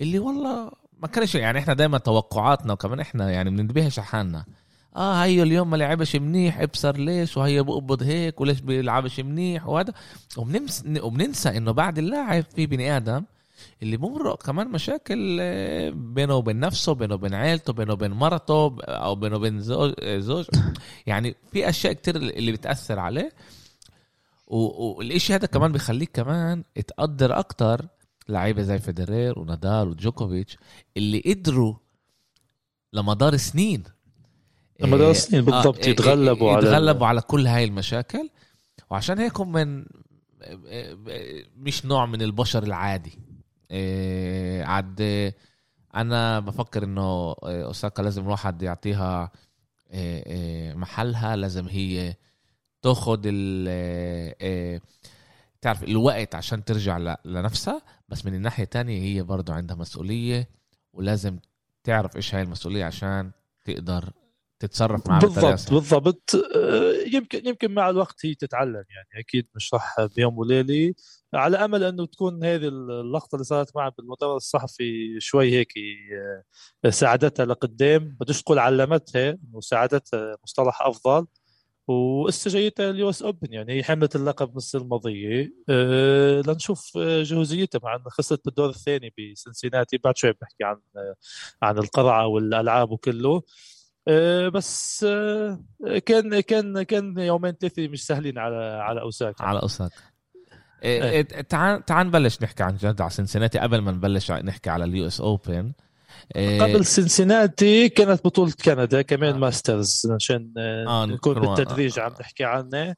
اللي 0.00 0.18
والله 0.18 0.70
ما 1.02 1.08
كانش 1.08 1.34
يعني 1.34 1.58
إحنا 1.58 1.74
دائما 1.74 1.98
توقعاتنا 1.98 2.72
وكمان 2.72 3.00
إحنا 3.00 3.30
يعني 3.30 3.50
بننتبهش 3.50 3.98
على 3.98 4.08
حالنا 4.08 4.44
آه 4.96 5.22
هيو 5.24 5.42
اليوم 5.42 5.70
ما 5.70 5.76
لعبش 5.76 6.16
منيح 6.16 6.60
ابصر 6.60 6.96
ليش؟ 6.96 7.36
وهي 7.36 7.62
بقبض 7.62 8.02
هيك 8.02 8.40
وليش 8.40 8.60
بيلعبش 8.60 9.20
منيح؟ 9.20 9.68
وهذا 9.68 9.92
وبننسى 11.02 11.56
إنه 11.56 11.70
بعد 11.72 11.98
اللاعب 11.98 12.44
في 12.54 12.66
بني 12.66 12.96
آدم 12.96 13.24
اللي 13.82 13.96
بمرق 13.96 14.42
كمان 14.42 14.68
مشاكل 14.68 15.38
آه، 15.40 15.90
بينه 15.90 16.34
وبين 16.34 16.60
نفسه 16.60 16.92
بينه 16.92 17.14
وبين 17.14 17.34
عيلته 17.34 17.72
بينه 17.72 17.92
وبين 17.92 18.10
مرته 18.10 18.76
أو 18.82 19.14
بينه 19.14 19.36
وبين 19.36 19.60
زوج, 19.60 19.94
زوج. 20.04 20.46
يعني 21.06 21.34
في 21.52 21.68
أشياء 21.68 21.92
كتير 21.92 22.16
اللي 22.16 22.52
بتأثر 22.52 22.98
عليه. 22.98 23.32
والإشي 24.46 25.34
هذا 25.34 25.46
كمان 25.46 25.72
بيخليك 25.72 26.10
كمان 26.12 26.64
تقدر 26.86 27.38
أكتر 27.38 27.86
لعيبة 28.28 28.62
زي 28.62 28.78
فيدرير 28.78 29.38
ونادال 29.38 29.88
وجوكوفيتش 29.88 30.56
اللي 30.96 31.20
قدروا 31.26 31.74
لمدار 32.92 33.36
سنين. 33.36 33.82
لمدار 34.80 35.12
سنين 35.12 35.44
بالضبط 35.44 35.84
آه 35.84 35.88
يتغلبوا 35.88 36.52
على 36.52 36.66
يتغلبوا 36.66 37.06
على 37.06 37.20
كل 37.20 37.46
هاي 37.46 37.64
المشاكل. 37.64 38.30
وعشان 38.90 39.18
هيك 39.18 39.40
هم 39.40 39.52
من 39.52 39.84
مش 41.56 41.86
نوع 41.86 42.06
من 42.06 42.22
البشر 42.22 42.62
العادي. 42.62 43.18
عاد 44.66 45.32
أنا 45.94 46.40
بفكر 46.40 46.84
إنه 46.84 47.34
أوساكا 47.42 48.02
لازم 48.02 48.22
الواحد 48.22 48.62
يعطيها 48.62 49.30
إيه 49.90 50.26
إيه 50.26 50.74
محلها 50.74 51.36
لازم 51.36 51.68
هي 51.68 52.14
تاخذ 52.82 53.20
ال 53.24 53.68
إيه 54.40 54.82
تعرف 55.60 55.84
الوقت 55.84 56.34
عشان 56.34 56.64
ترجع 56.64 57.16
لنفسها. 57.24 57.82
بس 58.08 58.26
من 58.26 58.34
الناحية 58.34 58.64
الثانية 58.64 59.02
هي 59.02 59.22
برضه 59.22 59.54
عندها 59.54 59.76
مسؤولية 59.76 60.48
ولازم 60.92 61.38
تعرف 61.84 62.16
إيش 62.16 62.34
هاي 62.34 62.42
المسؤولية 62.42 62.84
عشان 62.84 63.30
تقدر 63.64 64.10
تتصرف 64.58 65.08
مع 65.08 65.18
بالضبط 65.18 65.72
بالضبط. 65.72 66.34
آه، 66.34 66.92
يمكن 67.12 67.46
يمكن 67.46 67.74
مع 67.74 67.90
الوقت 67.90 68.26
هي 68.26 68.34
تتعلم 68.34 68.74
يعني 68.74 69.20
أكيد 69.24 69.46
مش 69.54 69.74
راح 69.74 69.96
بيوم 70.16 70.38
وليلة 70.38 70.94
على 71.34 71.56
أمل 71.56 71.84
أنه 71.84 72.06
تكون 72.06 72.44
هذه 72.44 72.68
اللقطة 72.68 73.34
اللي 73.36 73.44
صارت 73.44 73.76
معها 73.76 73.92
بالمؤتمر 73.98 74.36
الصحفي 74.36 75.20
شوي 75.20 75.52
هيك 75.52 75.72
آه، 76.84 76.90
ساعدتها 76.90 77.46
لقدام. 77.46 78.16
بدوش 78.20 78.42
تقول 78.42 78.58
علمتها 78.58 79.38
وساعدتها 79.52 80.36
مصطلح 80.44 80.82
أفضل. 80.82 81.26
واستجايتها 81.88 82.90
ال 82.90 83.10
US 83.10 83.22
Open 83.22 83.52
يعني 83.52 83.72
هي 83.72 83.84
حملت 83.84 84.16
اللقب 84.16 84.56
السنة 84.56 84.82
الماضية. 84.82 85.52
أه 85.68 86.42
لنشوف 86.46 86.98
جهوزيتها 86.98 87.80
مع 87.82 87.96
انها 87.96 88.10
خسرت 88.10 88.44
بالدور 88.44 88.68
الثاني 88.68 89.14
بسنسيناتي. 89.18 89.98
بعد 89.98 90.16
شوي 90.16 90.32
بحكي 90.32 90.64
عن 90.64 90.80
عن 91.62 91.78
القرعة 91.78 92.26
والألعاب 92.26 92.90
وكله. 92.90 93.42
بس 94.54 95.04
كان 96.06 96.40
كان 96.40 96.82
كان 96.82 97.18
يومين 97.18 97.52
ثلاثة 97.52 97.88
مش 97.88 98.06
سهلين 98.06 98.38
على 98.38 98.56
على 98.56 99.00
اوساكا 99.00 99.44
على 99.44 99.62
اوساكا 99.62 100.17
إيه. 100.84 101.10
إيه، 101.10 101.22
تعال 101.22 101.84
تعال 101.84 102.06
نبلش 102.06 102.42
نحكي 102.42 102.62
عن 102.62 102.76
جد 102.76 103.00
على 103.00 103.10
سنسيناتي 103.10 103.58
قبل 103.58 103.78
ما 103.78 103.92
نبلش 103.92 104.30
نحكي 104.30 104.70
على 104.70 104.84
اليو 104.84 105.06
إس 105.06 105.20
اوبن 105.20 105.72
إيه. 106.36 106.62
قبل 106.62 106.84
سنسيناتي 106.84 107.88
كانت 107.88 108.24
بطولة 108.24 108.52
كندا 108.64 109.02
كمان 109.02 109.34
آه. 109.34 109.38
ماسترز 109.38 110.10
عشان 110.10 110.52
آه 110.58 111.06
نكون 111.06 111.40
بالتدريج 111.40 111.98
آه. 111.98 112.02
عم 112.02 112.12
نحكي 112.20 112.44
عنها 112.44 112.96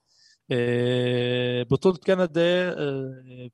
إيه 0.50 1.62
بطولة 1.62 1.96
كندا 2.06 2.74
آه 2.78 3.48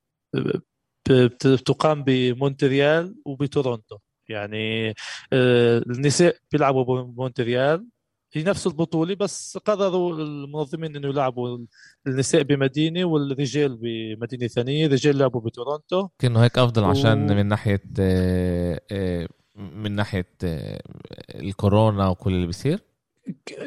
بتقام 1.08 2.04
بمونتريال 2.04 3.14
وبتورونتو 3.24 3.98
يعني 4.28 4.94
آه 5.32 5.78
النساء 5.78 6.36
بيلعبوا 6.52 7.02
بمونتريال 7.02 7.86
هي 8.32 8.42
نفس 8.42 8.66
البطولة 8.66 9.14
بس 9.14 9.58
قرروا 9.58 10.14
المنظمين 10.14 10.96
إنه 10.96 11.08
يلعبوا 11.08 11.58
النساء 12.06 12.42
بمدينة 12.42 13.04
والرجال 13.04 13.76
بمدينة 13.76 14.46
ثانية. 14.46 14.86
الرجال 14.86 15.18
لعبوا 15.18 15.40
بتورونتو. 15.40 16.08
كأنه 16.18 16.44
هيك 16.44 16.58
أفضل 16.58 16.84
عشان 16.84 17.30
و... 17.30 17.34
من 17.34 17.46
ناحية 17.46 17.82
آه، 18.00 18.80
آه، 18.90 19.28
من 19.56 19.92
ناحية 19.92 20.28
آه، 20.44 20.82
الكورونا 21.34 22.08
وكل 22.08 22.34
اللي 22.34 22.46
بيصير. 22.46 22.80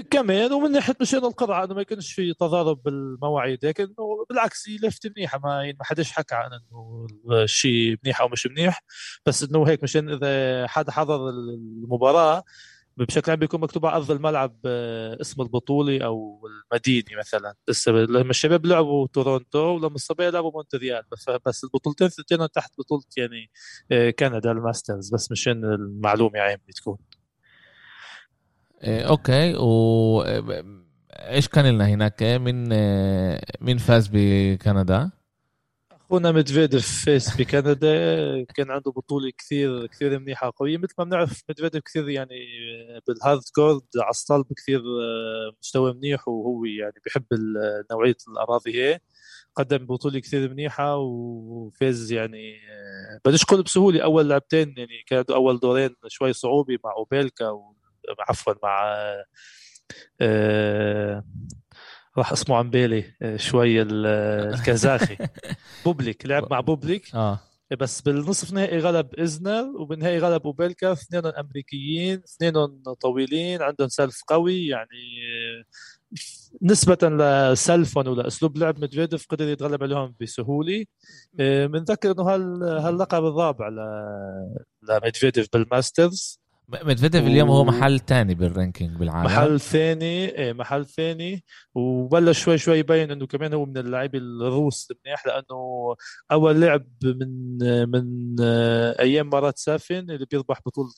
كمان 0.10 0.54
ومن 0.54 0.72
ناحية 0.72 0.96
مشان 1.02 1.20
القرعه 1.20 1.64
إنه 1.64 1.74
ما 1.74 1.82
يكونش 1.82 2.14
في 2.14 2.34
تضارب 2.34 2.84
بالمواعيد 2.84 3.66
لكن 3.66 3.94
بالعكس 4.30 4.70
هي 4.70 4.78
لفتة 4.78 5.12
منيحة. 5.18 5.40
ما 5.44 5.64
يعني 5.64 5.78
ما 5.80 5.86
حدش 5.86 6.12
حكى 6.12 6.36
عن 6.36 6.50
إنه 6.54 7.08
الشيء 7.44 7.98
منيح 8.04 8.22
أو 8.22 8.28
مش 8.28 8.48
منيح 8.48 8.84
بس 9.26 9.44
إنه 9.44 9.64
هيك 9.68 9.84
مشان 9.84 10.10
إذا 10.10 10.68
حدا 10.68 10.92
حضر 10.92 11.30
المباراة 11.30 12.44
بشكل 13.06 13.32
عام 13.32 13.40
بيكون 13.40 13.62
مكتوب 13.62 13.86
على 13.86 13.96
أرض 13.96 14.12
الملعب 14.12 14.56
آه، 14.66 15.22
اسم 15.22 15.42
البطولة 15.42 16.06
أو 16.06 16.48
المدينة 16.48 17.20
مثلا. 17.20 17.54
لسه 17.70 17.92
لما 17.92 18.30
الشباب 18.30 18.66
لعبوا 18.66 19.08
تورونتو 19.08 19.60
ولما 19.60 19.96
الصبيه 19.96 20.30
لعبوا 20.30 20.52
مونتريال 20.52 21.04
بس 21.12 21.30
بس 21.46 21.64
البطولتين 21.64 22.08
اثنين 22.08 22.52
تحت 22.52 22.72
بطولة 22.80 23.04
يعني 23.18 23.52
آه، 23.92 24.10
كندا 24.10 24.52
الماسترز. 24.52 25.14
بس 25.14 25.32
مشان 25.32 25.66
المعلومة 25.66 26.40
عامه 26.40 26.60
تكون 26.76 26.98
إيه 28.84 29.02
okay. 29.02 29.56
و 29.56 30.24
إيش 31.14 31.48
كان 31.48 31.66
لنا 31.66 31.88
هناك؟ 31.88 32.24
من 32.24 32.70
مين 33.62 33.78
فاز 33.78 34.10
بكندا؟ 34.14 35.19
أخونا 36.10 36.32
ميدفيديف 36.32 36.88
فاز 37.06 37.38
بكندا 37.38 38.44
كان 38.44 38.72
عنده 38.72 38.92
بطولة 38.92 39.32
كثير 39.38 39.88
كثير 39.88 40.20
منيحة 40.20 40.54
قوية 40.58 40.78
مثل 40.78 40.94
ما 40.98 41.04
بنعرف 41.04 41.44
ميدفيديف 41.50 41.84
كثير 41.84 42.10
يعني 42.10 42.36
بال 43.08 43.19
hard 43.19 43.42
court 43.56 43.82
على 43.98 44.10
الصلب 44.10 44.46
كثير 44.58 44.80
آه، 44.80 45.52
مستوى 45.62 45.94
منيح 45.94 46.28
وهو 46.28 46.66
يعني 46.66 46.94
بيحب 47.06 47.26
نوعية 47.92 48.18
الأراضي 48.28 48.82
هي. 48.82 49.00
قدم 49.56 49.86
بطولة 49.86 50.20
كثير 50.20 50.50
منيحة 50.50 50.98
وفاز 50.98 52.12
يعني 52.12 52.56
آه، 52.56 53.20
بديش 53.26 53.44
أقول 53.44 53.64
بسهولة 53.64 54.04
أول 54.04 54.30
لعبتين 54.30 54.74
يعني 54.78 55.04
كانوا 55.08 55.36
أول 55.36 55.60
دورين 55.60 55.96
شوي 56.08 56.34
صعوبة 56.34 56.78
مع 56.84 56.92
أوبيلكا 56.98 57.62
عفوا 58.30 58.54
مع 58.64 58.98
آه 60.22 61.24
راح 62.18 62.32
اسمه 62.32 62.56
عن 62.56 62.70
بالي 62.70 63.04
آه، 63.22 63.38
شوي 63.38 63.82
الكازاخي 63.82 65.18
بوبليك 65.86 66.26
لعب 66.26 66.52
مع 66.52 66.60
بوبليك. 66.60 67.16
آه. 67.16 67.40
بس 67.80 68.02
بالنصف 68.02 68.54
نهائي 68.54 68.80
غلب 68.80 69.16
ازنر 69.16 69.64
وبالنهائي 69.82 70.20
غلب 70.20 70.46
أوبيلكا. 70.46 70.92
اثنين 70.92 71.26
أمريكيين 71.26 72.22
اثنين 72.24 72.54
طويلين 73.02 73.62
عندهم 73.62 73.88
serve 73.88 74.22
قوي 74.28 74.68
يعني 74.68 75.00
آه، 75.60 75.64
نسبة 76.62 76.98
ل 77.04 77.17
serve 77.17 77.82
هم 77.82 78.08
ولاسلوب 78.08 78.58
لعب 78.58 78.80
مدفيديف 78.80 79.26
قدر 79.30 79.48
يتغلب 79.48 79.84
عليهم 79.84 80.16
بسهولة. 80.22 80.86
بنذكر 81.34 82.10
آه، 82.10 82.14
إنه 82.14 82.24
هاللقب 82.88 83.26
الرابع 83.26 83.70
لمدفيديف 84.90 85.48
بالماسترز. 85.54 86.40
مدفيديف 86.72 87.24
اليوم 87.24 87.50
هو 87.50 87.64
محل 87.64 88.00
ثاني 88.00 88.36
بال 88.36 88.50
ranking 88.50 88.98
بالعالم. 88.98 89.26
محل 89.26 89.60
ثاني 89.60 90.26
إيه 90.26 90.54
محل 90.54 90.86
ثاني. 90.86 91.44
وبلش 91.76 92.44
شوي 92.44 92.58
شوي 92.58 92.78
يبين 92.78 93.12
إنه 93.12 93.28
كمان 93.28 93.54
هو 93.54 93.66
من 93.66 93.78
اللاعبين 93.78 94.22
الروس 94.22 94.92
المنيح 94.92 95.28
لأنه 95.28 95.96
أول 96.32 96.62
لعب 96.62 96.88
من 97.04 97.58
من 97.90 98.36
أيام 99.00 99.30
مرات 99.30 99.58
سافين 99.58 100.12
اللي 100.12 100.26
بيربح 100.32 100.60
بطولة 100.66 100.90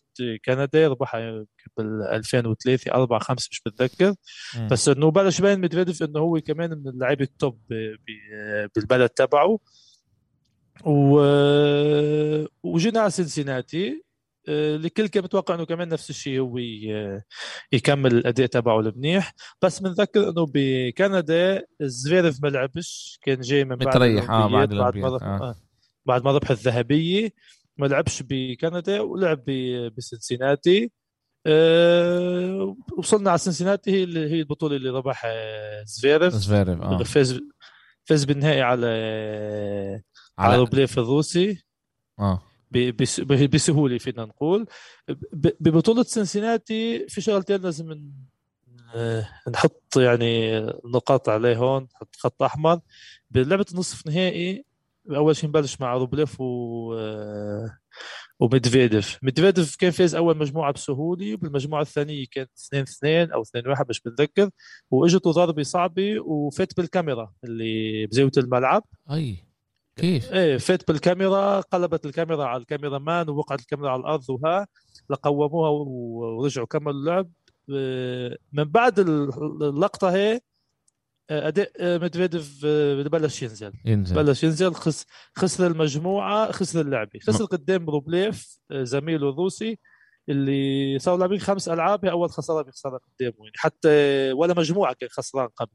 كندا 0.46 0.88
ربحها 0.88 1.46
بال 1.78 2.04
2003 2.04 2.92
4 2.92 3.20
5 3.20 3.48
مش 3.52 3.62
بتذكر 3.66 4.16
بس 4.72 4.90
إنه 4.90 5.12
بلش 5.12 5.40
يبين 5.40 5.60
مدفيديف 5.62 6.04
إنه 6.04 6.20
هو 6.20 6.42
كمان 6.42 6.70
من 6.70 6.88
اللاعبين 6.88 7.28
ال 7.28 7.36
top 7.36 7.60
بالبلد 8.76 9.10
تبعه. 9.10 9.60
و 10.86 11.22
وجينا 12.64 13.00
على 13.00 13.10
سنسيناتي. 13.10 14.04
الكل 14.50 15.08
كان 15.08 15.24
متوقع 15.24 15.56
إنه 15.56 15.66
كمان 15.66 15.90
نفس 15.90 16.10
الشيء 16.10 16.40
هو 16.40 16.58
يكمل 17.72 18.12
الأداء 18.12 18.48
تبعه 18.48 18.80
المنيح. 18.80 19.34
بس 19.62 19.80
بنذكر 19.80 20.30
إنه 20.30 20.46
بكندا 20.54 21.66
زفيرف 21.82 22.44
ما 22.44 22.48
لعبش 22.48 23.20
كان 23.22 23.42
جاي 23.42 23.64
من 23.64 23.76
بعد 23.76 23.88
متريح 23.88 24.30
آه 24.30 24.48
بعد 24.48 24.74
بعد 24.74 24.98
آه. 24.98 25.56
بعد 26.06 26.24
ما 26.24 26.32
ربح 26.32 26.52
الذهبية. 26.52 27.30
ما 27.78 27.86
لعبش 27.88 28.24
بكندا 28.30 29.02
ولعب 29.02 29.44
بسنسيناتي. 29.98 30.92
أه 31.46 32.76
وصلنا 32.98 33.30
على 33.30 33.40
سنسيناتي 33.40 33.92
هي 33.92 34.04
هي 34.30 34.40
البطولة 34.40 34.76
اللي 34.76 34.90
ربح 34.90 35.28
زفيرف 35.86 36.34
زفيرف 36.34 36.82
آه. 36.82 37.04
فاز 37.04 37.40
فاز 38.06 38.24
بالنهائي 38.24 38.62
على 38.62 38.88
على 40.38 40.58
روبليف 40.58 41.00
الروسي. 41.00 41.64
آه. 42.20 42.51
بسهولة 43.48 43.98
فينا 43.98 44.26
نقول. 44.26 44.68
ببطولة 45.34 46.04
سنسيناتي 46.04 47.08
في 47.10 47.22
شغلتين 47.22 47.62
لازم 47.62 48.12
نحط 49.50 49.98
يعني 49.98 50.60
نقاط 50.86 51.30
عليه 51.30 51.58
هون 51.58 51.84
نحط 51.94 52.16
خط 52.16 52.44
أحمر. 52.44 52.80
بلعبة 53.32 53.66
النصف 53.72 54.08
نهائي 54.08 54.66
أول 55.16 55.36
شيء 55.36 55.50
نبلش 55.50 55.82
مع 55.82 55.94
روبليف 55.94 56.42
و 56.42 56.96
وميدفيديف. 58.40 59.20
ميدفيديف 59.24 59.76
كان 59.76 59.92
فاز 59.92 60.16
أول 60.16 60.38
مجموعة 60.38 60.74
بسهولة 60.74 61.34
وبالمجموعة 61.34 61.82
الثانية 61.82 62.26
كانت 62.32 62.50
2 62.68 62.84
2 62.84 63.32
أو 63.32 63.42
2 63.42 63.68
1 63.68 63.86
مش 63.90 64.02
بتذكر 64.02 64.50
واجته 64.92 65.32
ضربة 65.32 65.64
صعبة 65.64 66.20
وفات 66.20 66.78
بالكاميرا 66.78 67.34
اللي 67.44 68.06
بزاوية 68.08 68.32
الملعب. 68.38 68.84
أي. 69.12 69.51
كيف؟ 69.96 70.34
إيه 70.34 70.58
فات 70.58 70.88
بالكاميرا 70.88 71.60
قلبت 71.60 72.06
الكاميرا 72.06 72.46
على 72.46 72.62
ال 72.62 72.98
cameraman 73.00 73.30
ووقعت 73.30 73.60
الكاميرا 73.60 73.90
على 73.90 74.00
الأرض 74.00 74.30
وها 74.30 74.68
لقوموها 75.10 75.70
ورجعوا 75.70 76.68
كملوا 76.68 76.92
اللعب. 76.92 77.32
آه، 77.76 78.38
من 78.54 78.64
بعد 78.64 79.00
اللقطة 79.00 80.10
هي 80.10 80.42
آه، 81.30 81.48
أداء 81.48 81.72
آه، 81.80 81.98
ميدفيديف 81.98 82.66
بلش 83.12 83.44
ينزل. 83.44 83.74
ينزل. 83.86 84.16
بلش 84.16 84.44
ينزل 84.44 84.74
خس 84.74 85.06
خسر 85.36 85.68
المجموعة 85.68 86.52
خسر 86.52 86.82
اللعبة. 86.82 87.20
خسر 87.28 87.46
قدام 87.46 87.90
روبليف 87.90 88.60
زميله 88.74 89.30
الروسي 89.30 89.80
اللي 90.30 91.00
صاروا 91.00 91.20
لاعبين 91.20 91.40
خمس 91.40 91.70
ألعاب 91.70 92.06
هي 92.06 92.12
أول 92.12 92.30
خسارة 92.30 92.62
بيخسرها 92.62 92.98
قدامه 92.98 93.36
يعني 93.38 93.54
حتى 93.56 93.90
ولا 94.32 94.54
مجموعة 94.54 94.94
كان 95.00 95.10
خسران 95.10 95.48
قبل. 95.48 95.72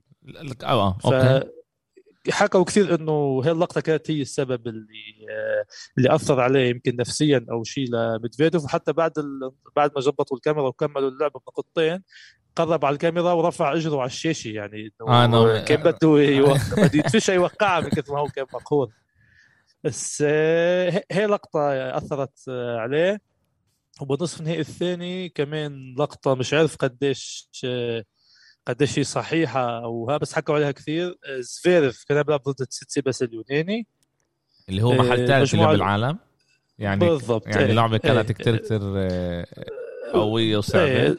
آه 0.64 0.99
أوكي. 1.04 1.50
حكوا 2.30 2.64
كثير 2.64 2.95
إنه 2.95 3.42
هي 3.45 3.50
اللقطة 3.50 3.80
كانت 3.80 4.11
هي 4.11 4.23
السبب 4.23 4.66
اللي 4.66 5.26
اللي 5.99 6.14
أثر 6.14 6.40
عليه 6.40 6.71
يمكن 6.71 6.97
نفسيا 6.97 7.47
أو 7.50 7.64
شيء 7.64 7.87
لميدفيديف 7.90 8.64
وحتى 8.64 8.92
بعد 8.92 9.18
ال... 9.18 9.50
بعد 9.76 9.90
ما 9.95 10.00
ظبطوا 10.00 10.37
الكاميرا 10.37 10.68
وكملوا 10.68 11.09
اللعبة 11.11 11.40
بنقطتين 11.40 12.02
قرب 12.56 12.85
على 12.85 12.95
الكاميرا 12.95 13.33
ورفع 13.33 13.73
اجره 13.73 13.99
على 14.00 14.06
الشاشة 14.06 14.49
يعني 14.49 14.92
إنه 15.00 15.12
آه 15.12 15.25
كان 15.64 15.83
بده 15.83 15.92
بده 16.76 16.90
يدفشها 16.95 17.35
يوقعها 17.35 17.80
من 17.80 17.88
كثر 17.88 18.12
ما 18.12 18.21
هو 18.21 18.26
كان 18.26 18.47
مقهور. 18.54 18.92
بس 19.85 20.25
آه، 20.26 21.04
هي 21.12 21.26
لقطة 21.26 21.73
أثرت 21.97 22.45
آه، 22.49 22.78
عليه. 22.78 23.21
وبنصف 24.00 24.40
النهائي 24.40 24.61
الثاني 24.61 25.28
كمان 25.28 25.95
لقطة 25.99 26.35
مش 26.35 26.54
عارف 26.54 26.76
قديش 26.76 27.50
آه، 28.68 28.73
قديش 28.73 28.99
هي 28.99 29.04
صحيحة 29.04 29.85
أو 29.85 30.11
ها 30.11 30.16
بس 30.16 30.35
حكوا 30.35 30.54
عليها 30.54 30.70
كثير. 30.70 31.18
زفيرف 31.38 32.04
كان 32.08 32.23
بيلعب 32.23 32.42
ضد 32.42 32.66
بس 33.06 33.23
اليوناني. 33.23 33.87
اللي 34.68 34.82
هو 34.82 34.92
محل 34.92 35.26
ثالث 35.28 35.54
اللي 35.54 35.66
بالعالم. 35.66 36.18
يعني 36.78 37.08
بالضبط. 37.08 37.46
يعني 37.46 37.73
لعبة 37.73 37.94
إيه. 37.94 38.00
كانت 38.00 38.32
كثير 38.32 38.56
كثير 38.56 38.80
قوية 40.12 40.56
وصعبة. 40.56 41.18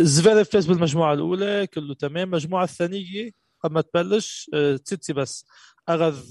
زفيرف 0.00 0.50
فاز 0.50 0.66
بالمجموعة 0.66 1.14
الأولى 1.14 1.66
كله 1.66 1.94
تمام. 1.94 2.28
المجموعة 2.28 2.64
الثانية 2.64 3.30
قبل 3.60 3.74
ما 3.74 3.80
تبلش 3.80 4.50
تسيتسيباس. 4.84 5.46
أخذ 5.88 6.30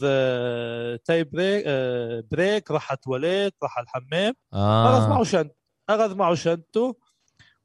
tie 1.06 1.24
break 1.24 1.66
break 2.32 2.72
راح 2.72 2.94
تواليت 2.94 3.54
راح 3.64 3.80
الحمام. 3.80 4.34
آه. 4.54 4.98
أخذ 4.98 5.10
معه 5.10 5.24
شنط 5.24 5.56
أخذ 5.90 6.16
معه 6.16 6.36
شنطه 6.36 6.96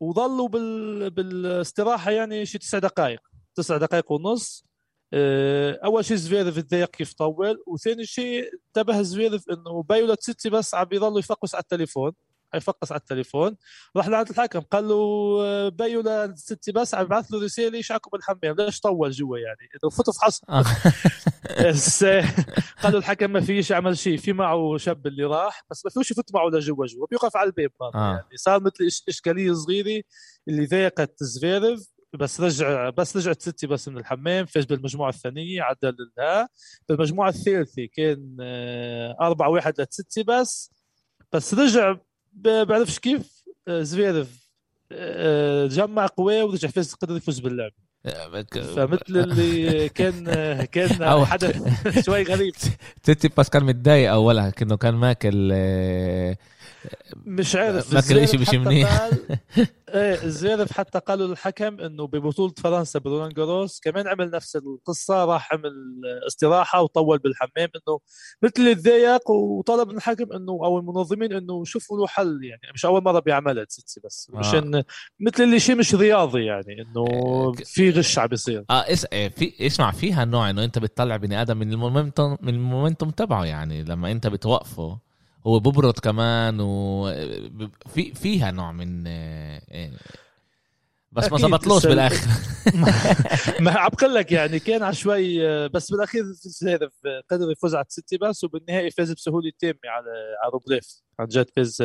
وظلوا 0.01 0.49
بال... 0.49 1.11
بالاستراحة 1.11 2.11
يعني 2.11 2.47
شي 2.47 2.59
تسع 2.59 2.79
دقائق. 2.79 3.21
تسع 3.55 3.77
دقائق 3.77 4.13
ونص. 4.13 4.65
أول 5.85 6.05
شيء 6.05 6.17
زفيرف 6.17 6.59
تضايق 6.59 6.91
كيف 6.91 7.13
طول 7.13 7.63
وثاني 7.67 8.05
شيء 8.07 8.51
انتبه 8.55 9.03
زفيرف 9.03 9.51
إنه 9.51 9.83
بايو 9.83 10.17
لا 10.21 10.51
تسيتسيباس 10.51 10.75
عم 10.75 10.85
بيضلوا 10.85 11.19
يفقس 11.19 11.55
على 11.55 11.63
التليفون. 11.63 12.13
يفقس 12.57 12.93
على 12.93 13.01
التليفون. 13.01 13.57
راح 13.97 14.09
لعند 14.09 14.29
الحكم 14.31 14.61
قال 14.61 14.89
له 14.89 14.95
آه، 15.43 15.69
بيو 15.69 16.01
لستي 16.01 16.73
بس 16.73 16.95
عم 16.95 17.05
يبعث 17.05 17.33
له 17.33 17.45
رسالة 17.45 17.79
يشعكوا 17.79 18.13
بالحمام؟ 18.13 18.57
ليش 18.59 18.81
طول 18.81 19.11
جوا 19.11 19.39
يعني؟ 19.39 19.69
انه 19.75 19.91
فوتوا 19.91 20.13
فحص 20.13 20.41
آه. 20.49 20.65
بس 21.69 22.03
آه، 22.03 22.25
قال 22.83 22.93
له 22.93 22.99
الحكم 22.99 23.31
ما 23.31 23.41
فيش 23.41 23.73
عمل 23.73 23.99
شيء. 23.99 24.17
في 24.19 24.33
معه 24.33 24.77
شاب 24.77 25.07
اللي 25.07 25.25
راح 25.25 25.65
بس 25.71 25.85
ما 25.87 25.91
فيش 25.91 26.11
يفوت 26.11 26.35
معه 26.35 26.49
لجوا 26.49 26.87
جوا 26.87 27.07
بيوقف 27.11 27.37
على 27.37 27.47
الباب 27.47 27.71
آه. 27.83 27.91
يعني. 27.95 28.37
صار 28.37 28.61
مثل 28.63 29.05
إشكالية 29.09 29.53
صغيرة 29.53 30.03
اللي 30.49 30.67
ضايقت 30.67 31.23
زفيرف 31.23 31.95
بس 32.15 32.41
رجع 32.41 32.91
بس 32.91 33.17
رجعت 33.17 33.43
ستي 33.43 33.67
بس 33.67 33.89
من 33.89 33.99
الحمام. 33.99 34.47
فاز 34.47 34.65
بالمجموعة 34.65 35.09
الثانية 35.09 35.63
عدل 35.63 35.97
لها. 36.19 36.49
بالمجموعة 36.89 37.29
الثالثة 37.29 37.89
كان 37.97 38.37
أربعة 39.21 39.49
واحد 39.49 39.81
لستي 39.81 40.23
بس. 40.23 40.73
بس 41.33 41.55
رجع 41.55 41.97
بعرفش 42.35 42.99
كيف؟ 42.99 43.45
آه، 43.69 43.83
زفيرف. 43.83 44.45
آه، 44.93 45.67
جمع 45.67 46.07
قواه 46.07 46.45
ورجع 46.45 46.69
فاز 46.69 46.95
قدر 46.95 47.17
يفوز 47.17 47.39
باللعبه 47.39 47.75
فمثل 48.77 49.05
اللي 49.09 49.89
كان 49.89 50.25
كان 50.65 51.03
حدث 51.27 52.05
شوي 52.05 52.23
غريب. 52.23 52.55
تسيتسيباس 53.03 53.49
كان 53.49 53.65
متضايق 53.65 54.13
اولها 54.13 54.51
كأنه 54.51 54.77
كان 54.77 54.95
ماكل 54.95 55.51
آه، 55.53 56.37
مش 57.27 57.57
عارف 57.57 57.95
ماكل 57.95 58.29
شيء 58.29 58.41
مش 58.41 58.49
منيح. 58.55 59.11
إيه 59.95 60.25
زفيرف 60.25 60.73
حتى 60.73 60.99
قالوا 60.99 61.27
للحكم 61.27 61.81
إنه 61.81 62.07
ببطولة 62.07 62.53
فرنسا 62.63 62.99
برولان 62.99 63.29
غاروس 63.29 63.81
كمان 63.81 64.09
عمل 64.09 64.31
نفس 64.31 64.57
القصة 64.57 65.25
راح 65.25 65.53
عمل 65.53 65.73
استراحة 66.27 66.83
وطول 66.83 67.19
بالحمام 67.19 67.53
إنه 67.59 67.99
مثل 68.43 68.53
اللي 68.59 68.75
تضايق 68.75 69.31
وطلب 69.31 69.89
من 69.89 69.97
الحكم 69.97 70.33
إنه 70.33 70.53
أو 70.53 70.79
المنظمين 70.79 71.33
إنه 71.33 71.65
شوفوا 71.65 71.99
له 71.99 72.07
حل 72.07 72.41
يعني 72.43 72.73
مش 72.75 72.85
أول 72.85 73.05
مرة 73.05 73.21
بيعملها 73.21 73.65
تسيتسي 73.65 74.01
بس 74.05 74.31
آه. 74.35 74.85
مثل 75.21 75.43
اللي 75.43 75.61
شيء 75.61 75.77
مش 75.77 75.95
رياضي 75.95 76.45
يعني 76.45 76.83
إنه 76.83 77.07
إيه، 77.11 77.65
في 77.65 77.91
غش 77.91 78.19
عم 78.19 78.27
بيصير. 78.27 78.65
آه 78.71 78.93
اس... 78.93 79.07
إيه، 79.13 79.29
في 79.29 79.67
اسمع 79.67 79.91
فيها 79.91 80.25
نوع 80.25 80.51
إنه 80.51 80.65
أنت 80.65 80.79
بتطلع 80.79 81.17
بني 81.17 81.43
آدم 81.43 81.57
من 81.57 81.73
المومنتوم 81.73 82.37
من 82.41 82.55
المومنتوم 82.55 83.11
تبعه 83.11 83.45
يعني 83.45 83.85
لما 83.85 84.11
أنت 84.11 84.27
بتوقفه. 84.27 84.99
هو 85.47 85.61
ببرد 85.61 85.99
كمان 85.99 86.61
وفي 86.61 88.15
فيها 88.15 88.51
نوع 88.51 88.73
من 88.73 89.05
آه، 89.07 89.91
بس 91.13 91.33
ما 91.33 91.39
زبطلوش 91.39 91.87
بالآخر. 91.87 92.29
ما 93.65 93.71
عبقل 93.71 94.15
لك 94.15 94.33
يعني 94.33 94.59
كان 94.59 94.83
عشوائي 94.83 95.49
آه، 95.49 95.67
بس 95.67 95.91
بالأخير 95.91 96.25
قدر 97.31 97.51
يفوز 97.51 97.75
على 97.75 97.85
تسيتسيباس 97.85 98.45
وبالنهائي 98.45 98.91
فاز 98.91 99.13
بسهولة 99.13 99.53
تامة 99.59 99.79
على 99.85 100.11
على 100.43 100.51
روبليف. 100.53 100.87
عن 101.21 101.27
جد 101.27 101.51
فاز 101.57 101.83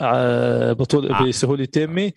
آه، 0.00 0.72
بطولة 0.72 1.28
بسهولة 1.28 1.64
تامة. 1.64 2.02
إيه، 2.02 2.14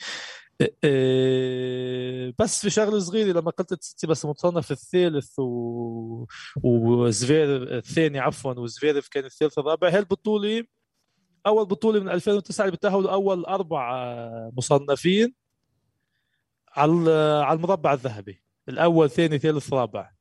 بس 2.39 2.61
في 2.61 2.69
شغله 2.69 2.99
صغيره 2.99 3.39
لما 3.39 3.51
قلت 3.51 3.71
تسيتسيباس 3.71 4.25
متصنف 4.25 4.71
الثالث 4.71 5.39
و... 5.39 6.25
وزفيرف 6.63 7.77
الثاني 7.77 8.19
عفوا 8.19 8.53
وزفيرف 8.53 9.07
كان 9.07 9.25
الثالث 9.25 9.59
الرابع 9.59 9.89
هي 9.89 9.99
البطوله 9.99 10.63
اول 11.45 11.65
بطوله 11.65 11.99
من 11.99 12.09
2009 12.09 12.65
اللي 12.65 12.77
بتاهلوا 12.77 13.11
اول 13.11 13.45
أربع 13.45 14.09
مصنفين 14.57 15.33
على 16.75 17.11
على 17.45 17.57
المربع 17.57 17.93
الذهبي 17.93 18.43
الأول 18.69 19.09
ثاني 19.09 19.39
ثالث 19.39 19.73
رابع 19.73 20.11